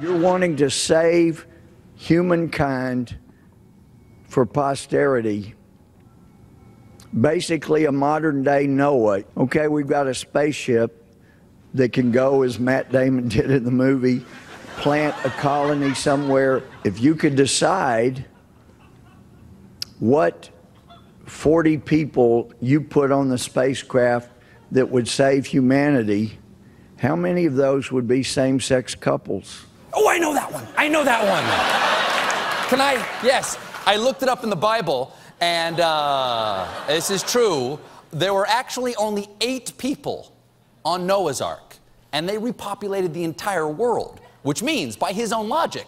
[0.00, 1.46] You're wanting to save
[1.94, 3.18] humankind
[4.28, 5.54] for posterity.
[7.20, 9.24] Basically, a modern day Noah.
[9.36, 11.04] Okay, we've got a spaceship
[11.74, 14.24] that can go, as Matt Damon did in the movie,
[14.76, 16.62] plant a colony somewhere.
[16.84, 18.24] If you could decide
[19.98, 20.48] what
[21.30, 24.30] 40 people you put on the spacecraft
[24.72, 26.38] that would save humanity,
[26.98, 29.64] how many of those would be same sex couples?
[29.94, 30.66] Oh, I know that one.
[30.76, 32.68] I know that one.
[32.68, 32.94] Can I?
[33.24, 33.56] Yes.
[33.86, 37.78] I looked it up in the Bible, and uh, this is true.
[38.10, 40.34] There were actually only eight people
[40.84, 41.76] on Noah's Ark,
[42.12, 45.86] and they repopulated the entire world, which means, by his own logic,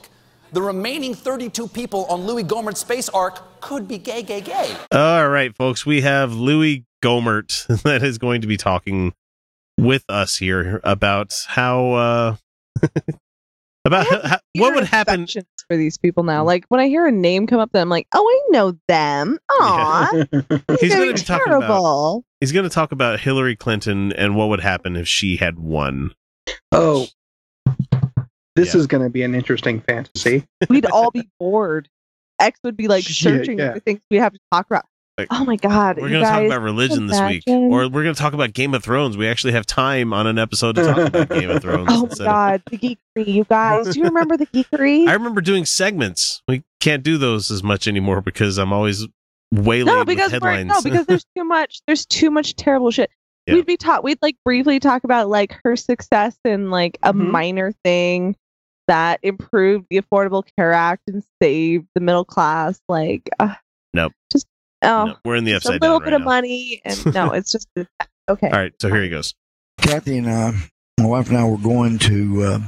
[0.53, 4.77] the remaining 32 people on Louis Gohmert's space ark could be gay, gay, gay.
[4.91, 9.15] All right, folks, we have Louis Gohmert that is going to be talking
[9.79, 12.37] with us here about how uh
[13.87, 16.45] about how, what would happen for these people now.
[16.45, 19.39] Like when I hear a name come up, then I'm like, oh, I know them.
[19.51, 20.11] Aw,
[20.81, 22.25] He's going to be talking about terrible.
[22.41, 26.13] he's going to talk about Hillary Clinton and what would happen if she had won.
[26.71, 27.07] Oh,
[28.57, 30.45] this is going to be an interesting fantasy.
[30.69, 31.89] We'd all be bored.
[32.43, 33.73] X would be like Yeah, searching yeah.
[33.75, 34.85] for things we have to talk about.
[35.19, 38.15] Like, oh my god, We're going to talk about religion this week, or we're going
[38.15, 39.15] to talk about Game of Thrones.
[39.17, 41.89] We actually have time on an episode to talk about Game of Thrones.
[41.91, 43.93] Oh my instead of- god, the geekery, you guys.
[43.93, 45.07] Do you remember the geekery?
[45.09, 46.43] I remember doing segments.
[46.49, 49.07] We can't do those as much anymore because I'm always
[49.53, 50.69] way no, because we're, headlines.
[50.69, 51.81] no, because there's too much.
[51.87, 53.11] There's too much terrible shit.
[53.47, 53.57] Yeah.
[53.57, 54.03] We'd be taught.
[54.05, 57.31] We'd like briefly talk about like her success in like a Mhm.
[57.31, 58.35] minor thing
[58.89, 62.81] that improved the Affordable Care Act and saved the middle class.
[62.89, 63.55] Like, uh,
[63.95, 64.13] Nope.
[64.31, 64.47] just
[64.83, 66.25] oh, No, we're in the just a little down bit right of now.
[66.27, 67.69] money, and no, it's just
[68.29, 68.47] okay.
[68.47, 69.35] All right, so here he goes.
[69.79, 70.53] Kathy and I,
[70.99, 72.59] my wife and I were going to uh,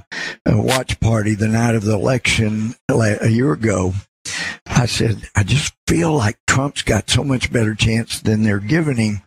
[0.47, 3.93] a watch party the night of the election la- a year ago.
[4.67, 8.97] I said, I just feel like Trump's got so much better chance than they're giving
[8.97, 9.21] him.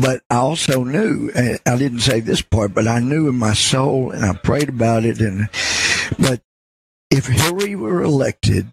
[0.00, 3.52] But I also knew, uh, I didn't say this part, but I knew in my
[3.54, 5.20] soul and I prayed about it.
[5.20, 5.48] And,
[6.18, 6.40] but
[7.10, 8.70] if Hillary were elected,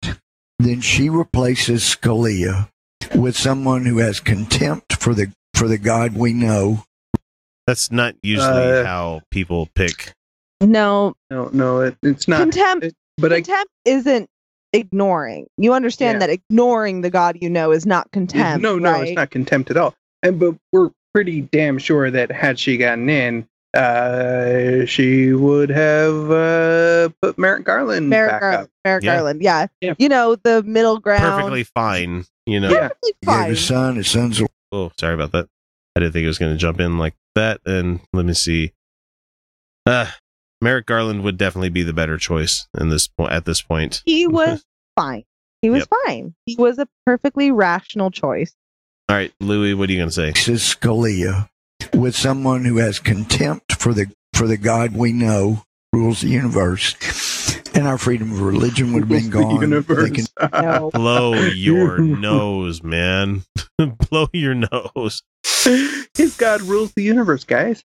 [0.59, 2.69] then she replaces Scalia
[3.15, 6.83] with someone who has contempt for the, for the God we know
[7.67, 10.13] That's not usually Uh, how people pick.
[10.61, 12.39] No, No, no, it, it's not.
[12.41, 12.85] contempt.
[12.85, 14.27] it- but I, contempt isn't
[14.73, 15.47] ignoring.
[15.57, 16.27] You understand Yeah.
[16.27, 18.61] that ignoring the God you know is not contempt.
[18.63, 19.07] no, no, right?
[19.09, 19.93] it's not contempt at all.
[20.23, 26.31] And but we're pretty damn sure that had she gotten in, uh, she would have
[26.31, 28.69] uh, put Merrick Garland Merrick, back Gar- up.
[28.85, 29.15] Merrick Yeah.
[29.15, 29.41] Garland.
[29.41, 29.67] Yeah.
[29.81, 29.93] Yeah.
[29.97, 31.21] You know, the middle ground.
[31.23, 32.69] Perfectly fine, you know.
[32.69, 32.89] Yeah.
[32.89, 33.49] Perfectly He gave fine.
[33.49, 34.41] his son, his son's
[34.71, 35.47] Oh, sorry about that.
[35.95, 37.59] I didn't think it was going to jump in like that.
[37.65, 38.71] And let me see.
[39.85, 40.07] Uh,
[40.61, 43.31] Merrick Garland would definitely be the better choice in this point.
[43.33, 44.63] At this point, He was
[44.95, 45.23] fine.
[45.61, 45.89] He was Yep.
[46.07, 46.35] fine.
[46.45, 48.55] He was a perfectly rational choice.
[49.09, 50.27] all right, Louis, what are you going to say?
[50.27, 51.49] replaces Scalia
[51.93, 55.63] with someone who has contempt for the for the God we know
[55.93, 56.95] rules the universe,
[57.75, 59.55] and our freedom of religion would have been gone.
[59.59, 60.11] They universe.
[60.11, 60.89] can- No.
[60.91, 63.43] Blow your nose, man.
[64.09, 65.21] Blow your nose.
[66.15, 67.83] His God rules the universe, guys.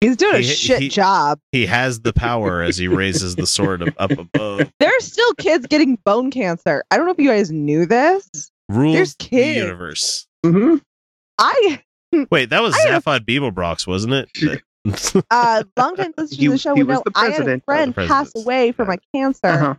[0.00, 1.38] He's doing a shit he- job.
[1.52, 4.72] He has the power as he raises the sword up, up above.
[4.80, 6.82] There's still kids getting bone cancer.
[6.90, 8.28] I don't know if you guys knew this.
[8.68, 9.56] Rules There's the kids.
[9.58, 10.26] universe.
[10.44, 10.76] Mm-hmm.
[11.38, 11.80] I
[12.30, 14.62] Wait, that was I have- Zaphod Beeblebrox, wasn't it?
[15.30, 17.60] uh long time listener He- to the show he would know the I had a
[17.60, 19.74] friend Oh, pass away from a cancer Uh-huh.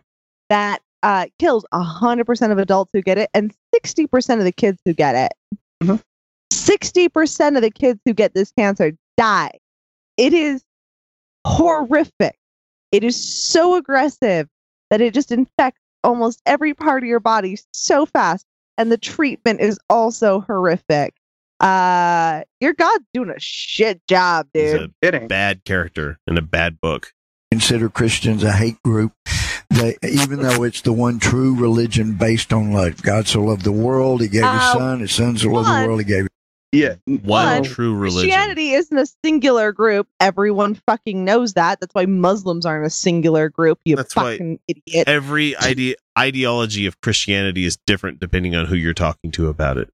[0.48, 4.52] that uh kills hundred percent of adults who get it and sixty percent of the
[4.52, 5.58] kids who get it.
[5.82, 6.02] Mhm.
[6.50, 9.50] 60 percent of the kids who get this cancer die.
[10.16, 10.64] It is
[11.46, 12.38] horrific.
[12.92, 14.48] It is so aggressive
[14.90, 18.46] that it just infects almost every part of your body so fast.
[18.78, 21.14] And the treatment is also horrific.
[21.64, 24.92] Uh your God's doing a shit job, He's dude.
[25.02, 25.28] a It ain't.
[25.28, 27.12] bad character in a bad book.
[27.50, 29.12] consider Christians a hate group.
[29.70, 33.72] They, even though it's the one true religion based on love, God so loved the
[33.72, 35.00] world, He gave His Uh, Son.
[35.00, 36.26] His Son so loved the world, He gave.
[36.72, 36.96] Yeah.
[37.06, 38.30] one One, true religion.
[38.30, 40.08] Christianity isn't a singular group.
[40.20, 41.78] Everyone fucking knows that.
[41.80, 43.78] That's why Muslims aren't a singular group.
[43.84, 45.08] You That's why fucking idiot.
[45.08, 49.88] Every idea ideology of Christianity is different depending on who you're talking to about it.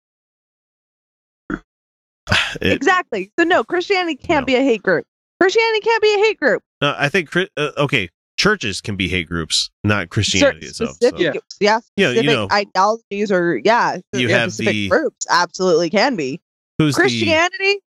[2.61, 3.33] It- exactly.
[3.39, 5.07] So no, Christianity can't be a hate group.
[5.41, 6.63] Christianity can't be a hate group.
[6.83, 7.47] No, I think uh,
[7.79, 8.09] okay,
[8.39, 10.97] churches can be hate groups, not Christianity Certain itself.
[11.01, 11.19] so.
[11.19, 12.49] yeah, Yeah, you specific know.
[12.53, 16.41] ideologies or yeah, You yeah, have specific the- groups absolutely can be.
[16.79, 17.81] Who's the Christianity,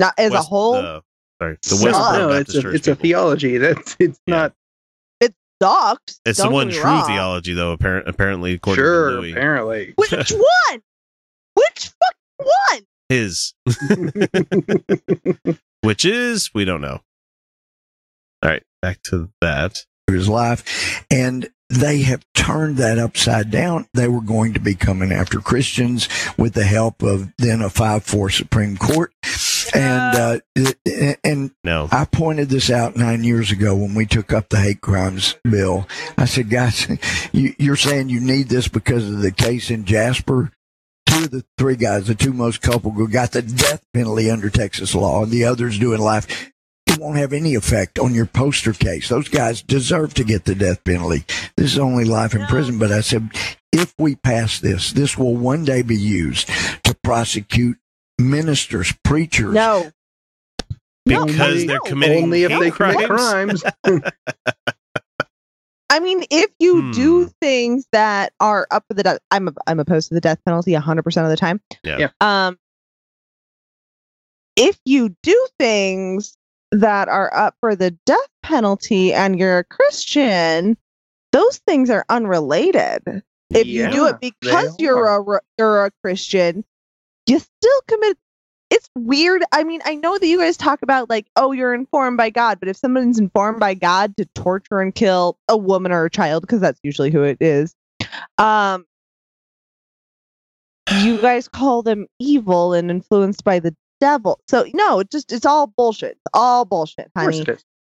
[0.00, 1.02] not as a whole, the-
[1.40, 1.82] sorry, the Sucks.
[1.84, 2.74] Westboro no, Baptist it's a Church.
[2.76, 3.58] it's a theology.
[3.58, 4.52] That's it's not
[5.20, 6.20] it sucks.
[6.24, 7.06] it's the one true wrong.
[7.06, 7.72] theology, though.
[7.72, 9.10] Apparent, apparently, according sure.
[9.10, 10.82] to Louis, Apparently, Which one?
[11.54, 12.80] Which fucking one?
[13.10, 13.52] His,
[15.82, 17.00] which is we don't know.
[18.42, 19.84] All right, back to that.
[20.06, 21.04] his life.
[21.10, 23.86] And they have turned that upside down.
[23.94, 26.08] They were going to be coming after Christians
[26.38, 29.12] with the help of then a 5 4 Supreme Court.
[29.72, 30.38] And, uh,
[31.22, 34.80] and No, I pointed this out nine years ago when we took up the hate
[34.80, 35.86] crimes bill.
[36.18, 36.88] I said, guys,
[37.32, 40.50] you, you're saying you need this because of the case in Jasper.
[41.10, 44.94] Two of the three guys, the two most culpable, got the death penalty under Texas
[44.94, 46.50] law, and the others doing life.
[46.86, 49.08] It won't have any effect on your poster case.
[49.08, 51.24] Those guys deserve to get the death penalty.
[51.56, 52.78] This is only life in prison.
[52.78, 53.30] But I said,
[53.72, 56.48] if we pass this, this will one day be used
[56.84, 57.78] to prosecute
[58.18, 59.90] ministers, preachers, No,
[61.06, 63.62] No, because no, they're committing only if hate they commit crimes.
[65.90, 66.90] I mean, if you Hmm.
[66.92, 70.72] do things that are up for the death, I'm I'm opposed to the death penalty
[70.72, 71.60] 100 percent of the time.
[71.82, 71.98] Yeah.
[71.98, 72.08] Yeah.
[72.20, 72.58] Um,
[74.56, 76.36] if you do things
[76.70, 80.76] that are up for the death penalty and you're a Christian,
[81.32, 83.02] those things are unrelated.
[83.50, 86.64] If you do it because you're a you're a Christian,
[87.26, 88.16] you still commit.
[88.70, 89.42] It's weird.
[89.52, 92.60] I mean, I know that you guys talk about like, oh, you're informed by God,
[92.60, 96.42] but if someone's informed by God to torture and kill a woman or a child,
[96.42, 97.74] because that's usually who it is,
[98.38, 98.86] um,
[101.02, 104.40] you guys call them evil and influenced by the devil.
[104.48, 106.12] So no, it just it's all bullshit.
[106.12, 107.44] It's all bullshit, honey.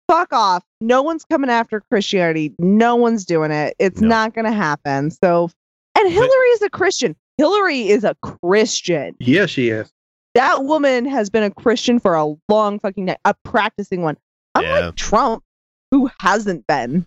[0.08, 0.62] Fuck off.
[0.80, 2.54] No one's coming after Christianity.
[2.58, 3.74] No one's doing it.
[3.78, 4.08] It's No.
[4.08, 5.10] not gonna happen.
[5.10, 5.50] So
[5.98, 7.16] and Hillary is a Christian.
[7.38, 9.14] Hillary is a Christian.
[9.18, 9.90] Yes, she is.
[10.36, 14.18] That woman has been a Christian for a long fucking time, a practicing one.
[14.54, 14.90] Unlike Yeah.
[14.94, 15.42] Trump,
[15.90, 17.06] who hasn't been.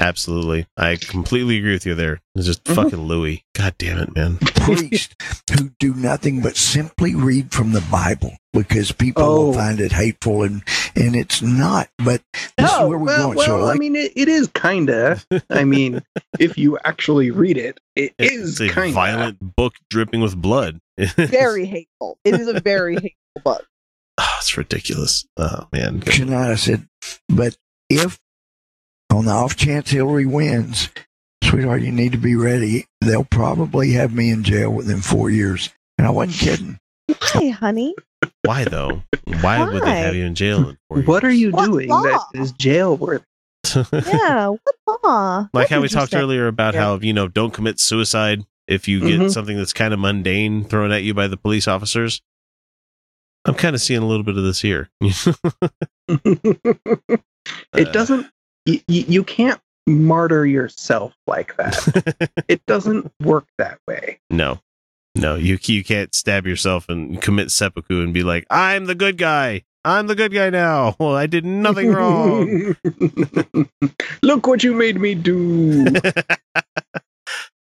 [0.00, 2.20] Absolutely, I completely agree with you there.
[2.34, 2.74] It's just Mhm.
[2.74, 3.44] fucking Louis.
[3.54, 4.38] God damn it, man.
[4.64, 5.14] Priests
[5.58, 9.52] who do nothing but simply read from the Bible because people will Oh.
[9.52, 10.62] find it hateful and
[10.96, 11.88] and it's not.
[11.98, 12.22] But
[12.56, 13.36] this is where we're well, going.
[13.38, 15.20] well, so I mean, it, it is kinda.
[15.50, 16.02] I mean,
[16.38, 18.92] if you actually read it, it is It's a kinda.
[18.92, 20.80] violent book dripping with blood.
[21.16, 22.18] Very hateful.
[22.24, 23.66] It is a very hateful book.
[24.18, 25.26] Oh, it's ridiculous.
[25.36, 26.00] Oh man.
[26.00, 26.88] tonight I said,
[27.28, 27.56] but
[27.90, 28.18] if
[29.10, 30.88] on the off chance Hillary wins,
[31.54, 32.86] sweetheart, you need to be ready.
[33.00, 35.70] They'll probably have me in jail within four years.
[35.98, 36.78] And I wasn't kidding.
[37.32, 37.94] Why, honey.
[38.44, 39.02] Why though?
[39.40, 40.70] Why, would they have you in jail?
[40.70, 42.02] in four What are you What doing law?
[42.02, 43.24] that is jail worthy?
[43.92, 44.58] Yeah, what
[45.04, 45.38] law?
[45.38, 46.18] like What how we talked say?
[46.18, 46.80] earlier about Yeah.
[46.80, 49.30] how you know don't commit suicide if you get Mhm.
[49.32, 52.20] something that's kind of mundane thrown at you by the police officers.
[53.44, 54.88] I'm kind of seeing a little bit of this here.
[56.08, 57.20] it
[57.74, 58.26] Uh, doesn't.
[58.66, 62.30] You, you can't martyr yourself like that.
[62.48, 64.18] it doesn't work that way.
[64.30, 64.60] no,
[65.14, 69.16] no, you you can't stab yourself and commit seppuku and be like, "I'm the good
[69.18, 69.62] guy.
[69.84, 70.96] I'm the good guy now.
[71.00, 72.74] Well, I did nothing wrong."
[74.22, 75.84] Look what you made me do.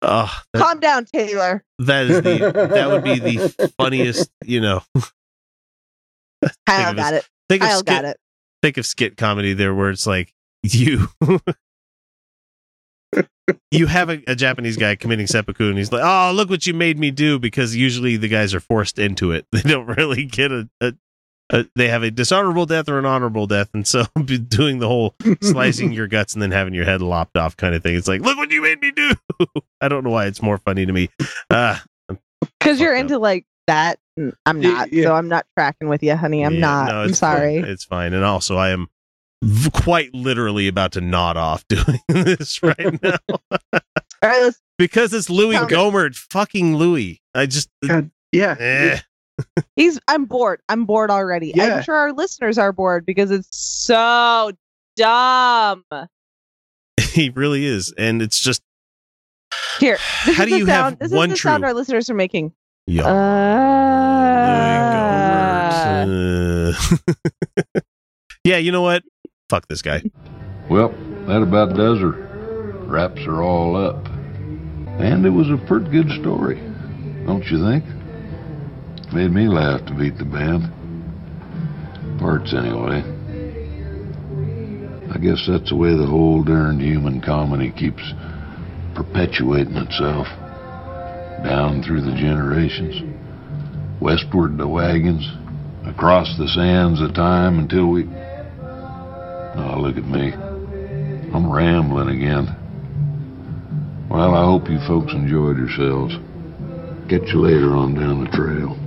[0.02, 1.64] oh, that, Calm down, Taylor.
[1.80, 4.30] that is the that would be the funniest.
[4.44, 4.82] You know,
[6.66, 7.26] Kyle got it.
[7.48, 8.16] think of Kyle skit, got it.
[8.62, 10.32] think of skit comedy there where it's like
[10.62, 11.08] you
[13.70, 16.72] you have a, a japanese guy committing seppuku and he's like oh look what you
[16.74, 20.50] made me do because usually the guys are forced into it they don't really get
[20.52, 20.92] a, a,
[21.50, 24.04] a they have a dishonorable death or an honorable death and so
[24.48, 27.82] doing the whole slicing your guts and then having your head lopped off kind of
[27.82, 29.10] thing it's like look what you made me do
[29.80, 31.08] i don't know why it's more funny to me
[31.50, 31.78] uh
[32.60, 33.10] Because you're fucked up.
[33.12, 33.98] into like that.
[34.44, 34.92] I'm not.
[34.92, 35.04] yeah.
[35.04, 36.44] So I'm not tracking with you, honey.
[36.44, 36.88] I'm yeah, not.
[36.88, 37.36] no, I'm it's fine.
[37.36, 37.56] sorry.
[37.58, 38.88] it's fine and also i am
[39.42, 43.38] v- quite literally about to nod off doing this right now All
[44.22, 44.60] right, let's.
[44.78, 47.20] because it's Louis Sound- Gohmert, fucking Louis.
[47.34, 48.56] I just God, yeah.
[48.58, 48.98] eh.
[49.76, 49.98] He's.
[50.08, 50.60] I'm bored.
[50.68, 51.52] I'm bored already.
[51.54, 51.76] Yeah.
[51.78, 54.52] I'm sure our listeners are bored because it's so
[54.96, 55.84] dumb.
[57.00, 58.62] he really is, and it's just
[59.80, 60.92] Here, this How is do the you sound.
[60.92, 62.52] have this one is the sound our listeners are making.
[62.86, 63.04] Yeah.
[63.06, 63.72] Uh,
[66.04, 66.72] Uh,
[68.44, 69.02] yeah, you know what?
[69.52, 70.02] Fuck this guy.
[70.70, 70.94] Well,
[71.28, 72.12] that about does her.
[72.88, 74.06] Wraps are all up.
[74.98, 76.56] And it was a pretty good story,
[77.26, 77.84] don't you think?
[79.12, 80.72] Made me laugh to beat the band.
[82.18, 83.04] Parts, anyway.
[85.12, 88.02] I guess that's the way the whole darned human comedy keeps
[88.94, 90.28] perpetuating itself.
[91.44, 93.02] Down through the generations.
[94.00, 95.30] Westward the wagons.
[95.84, 98.08] Across the sands of time until we.
[99.54, 100.32] Oh, look at me.
[101.34, 102.56] I'm rambling again.
[104.08, 106.14] Well, I hope you folks enjoyed yourselves.
[107.08, 108.78] Catch you later on down the trail.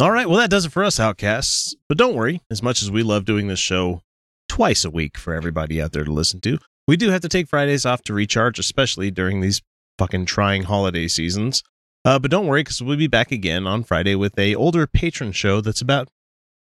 [0.00, 1.74] All right, well, that does it for us, Outcasts.
[1.88, 4.02] But don't worry, as much as we love doing this show
[4.48, 6.58] twice a week for everybody out there to listen to,
[6.88, 9.60] we do have to take Fridays off to recharge, especially during these
[9.98, 11.62] fucking trying holiday seasons.
[12.04, 15.32] Uh, but don't worry, because we'll be back again on Friday with a older patron
[15.32, 16.08] show that's about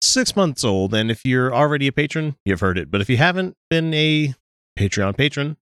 [0.03, 0.93] six months old.
[0.93, 2.91] And if you're already a patron, you've heard it.
[2.91, 4.35] But if you haven't been a
[4.77, 5.57] Patreon patron,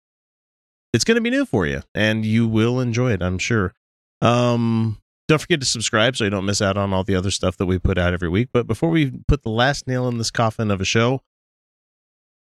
[0.92, 3.74] it's going to be new for you, and you will enjoy it, I'm sure.
[4.22, 7.56] Um, don't forget to subscribe so you don't miss out on all the other stuff
[7.56, 8.48] that we put out every week.
[8.52, 11.22] But before we put the last nail in this coffin of a show,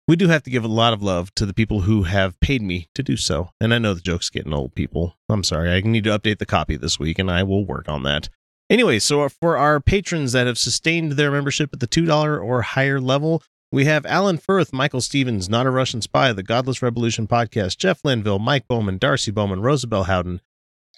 [0.08, 2.62] we do have to give a lot of love to the people who have paid
[2.62, 3.50] me to do so.
[3.60, 5.16] And I know the joke's getting old, people.
[5.30, 5.72] I'm sorry.
[5.72, 8.30] I need to update the copy this week, and I will work on that.
[8.70, 13.00] Anyway, so for our patrons that have sustained their membership at the $2 or higher
[13.00, 17.78] level, we have Alan Firth, Michael Stevens, Not a Russian Spy, The Godless Revolution Podcast,
[17.78, 20.42] Jeff Linville, Mike Bowman, Darcy Bowman, Rosabelle Howden,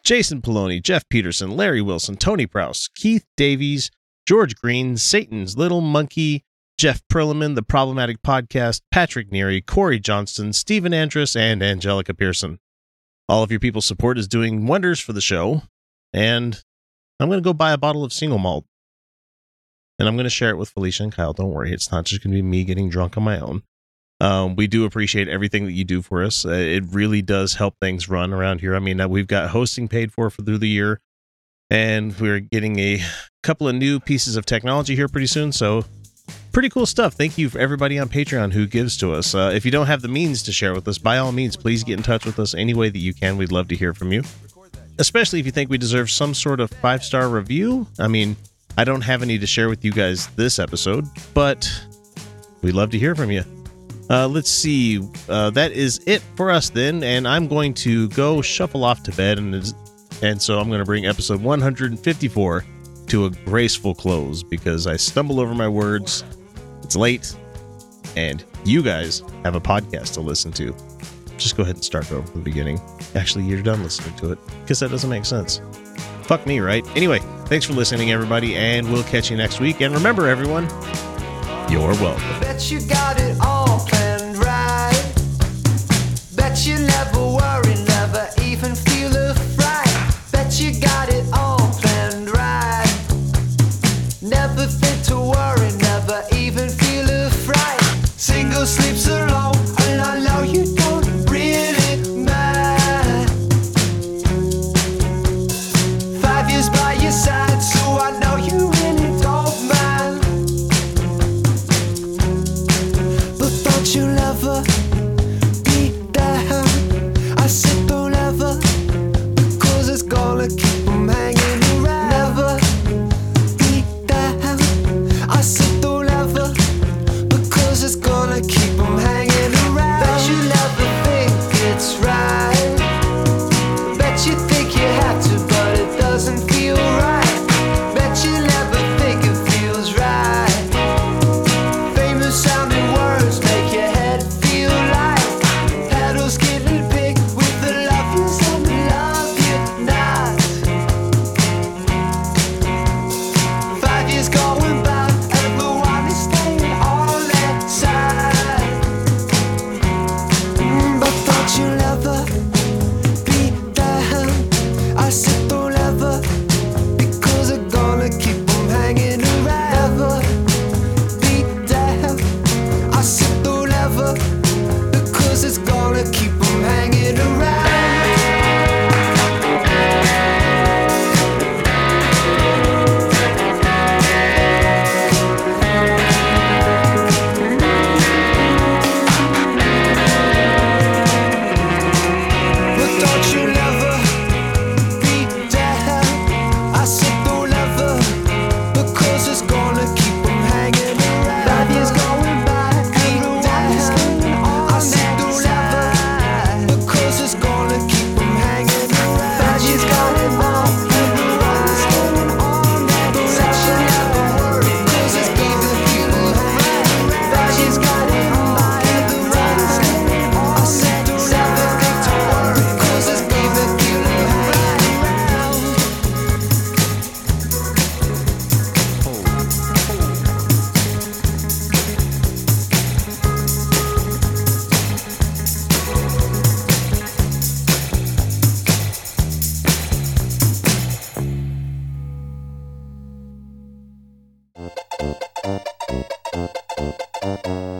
[0.03, 3.91] Jason Poloni, Jeff Peterson, Larry Wilson, Tony Prouse, Keith Davies,
[4.25, 6.45] George Green, Satan's Little Monkey,
[6.77, 12.59] Jeff Perlman, The Problematic Podcast, Patrick Neary, Corey Johnston, Stephen Andrus, and Angelica Pearson.
[13.27, 15.63] All of your people's support is doing wonders for the show,
[16.13, 16.63] and
[17.19, 18.65] I'm going to go buy a bottle of single malt.
[19.99, 21.33] And I'm going to share it with Felicia and Kyle.
[21.33, 23.63] Don't worry, it's not just going to be me getting drunk on my own.
[24.19, 26.45] Um, we do appreciate everything that you do for us.
[26.45, 28.75] Uh, it really does help things run around here.
[28.75, 30.99] I mean, we've got hosting paid for for through the year,
[31.69, 33.01] and we're getting a
[33.43, 35.51] couple of new pieces of technology here pretty soon.
[35.51, 35.85] So,
[36.51, 37.13] pretty cool stuff.
[37.13, 39.35] Thank you for everybody on Patreon who gives to us.
[39.35, 41.83] Uh, if you don't have the means to share with us, by all means, please
[41.83, 43.37] get in touch with us any way that you can.
[43.37, 44.23] We'd love to hear from you,
[44.99, 47.87] especially if you think we deserve some sort of five star review.
[47.99, 48.35] I mean,
[48.77, 51.69] I don't have any to share with you guys this episode, but
[52.61, 53.43] we'd love to hear from you.
[54.09, 55.01] Uh, let's see.
[55.27, 59.11] Uh, that is it for us then, and I'm going to go shuffle off to
[59.11, 59.53] bed, and
[60.21, 62.65] and so I'm going to bring episode 154
[63.07, 66.23] to a graceful close because I stumble over my words.
[66.83, 67.35] It's late,
[68.15, 70.75] and you guys have a podcast to listen to.
[71.37, 72.79] Just go ahead and start over from the beginning.
[73.15, 75.61] Actually, you're done listening to it because that doesn't make sense.
[76.23, 76.85] Fuck me, right?
[76.95, 79.81] Anyway, thanks for listening, everybody, and we'll catch you next week.
[79.81, 80.63] And remember, everyone,
[81.71, 82.23] you're welcome.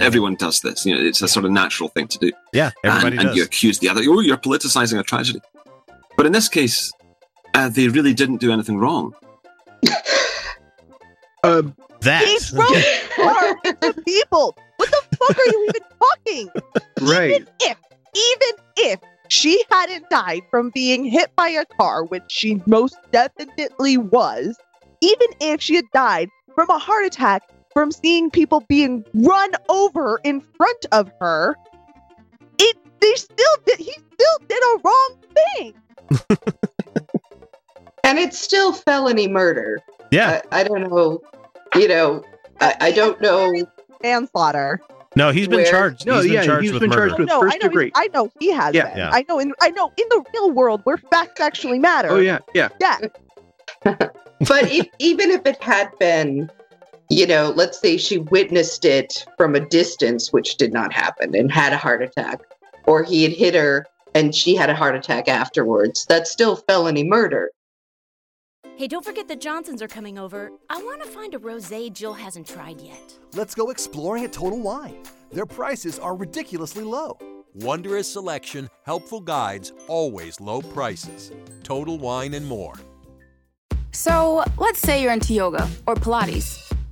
[0.08, 0.86] Everyone does this.
[0.86, 2.32] You know, it's a sort of natural thing to do.
[2.54, 4.02] Yeah, everybody and, and you accuse the other.
[4.06, 5.42] Oh, you're politicizing a tragedy.
[6.16, 6.92] But in this case,
[7.54, 9.14] uh, they really didn't do anything wrong.
[11.44, 12.70] Um, that He broke
[13.16, 14.58] car into people.
[14.78, 16.50] What the fuck are you even talking?
[17.02, 17.30] right.
[17.30, 17.78] Even if,
[18.16, 19.00] even if
[19.30, 24.58] she hadn't died from being hit by a car, which she most definitely was,
[25.02, 27.44] even if she had died from a heart attack
[27.74, 31.56] from seeing people being run over in front of her,
[32.60, 35.74] it they still did he still did a wrong thing.
[38.04, 39.80] And it's still felony murder.
[40.12, 40.40] Yeah.
[40.52, 41.20] I, I don't know.
[41.76, 42.24] You know,
[42.62, 43.52] I, I don't know.
[44.02, 44.80] Manslaughter.
[45.18, 46.06] No, he's been Where- charged.
[46.06, 47.08] No, he's been yeah, charged he's with been murder.
[47.10, 47.68] charged with no, first I know.
[47.68, 47.86] degree.
[47.88, 48.88] He, I know he has Yeah.
[48.88, 48.98] been.
[48.98, 49.10] Yeah.
[49.12, 49.40] I know.
[49.40, 52.08] In I know in the real world where facts actually matter.
[52.10, 52.70] Oh yeah, yeah.
[52.80, 52.98] Yeah.
[54.48, 56.50] But if, even if it had been,
[57.10, 61.52] you know, let's say she witnessed it from a distance, which did not happen, and
[61.52, 62.42] had a heart attack,
[62.86, 63.86] or he had hit her
[64.18, 67.52] and she had a heart attack afterwards, that's still felony murder.
[68.76, 70.52] Hey, don't forget the Johnsons are coming over.
[70.70, 73.14] I want to find a rosé Jill hasn't tried yet.
[73.34, 75.04] Let's go exploring at Total Wine.
[75.32, 77.18] Their prices are ridiculously low.
[77.56, 81.32] Wondrous selection, helpful guides, always low prices.
[81.64, 82.76] Total Wine and more.
[83.92, 86.72] So, let's say you're into yoga or Pilates,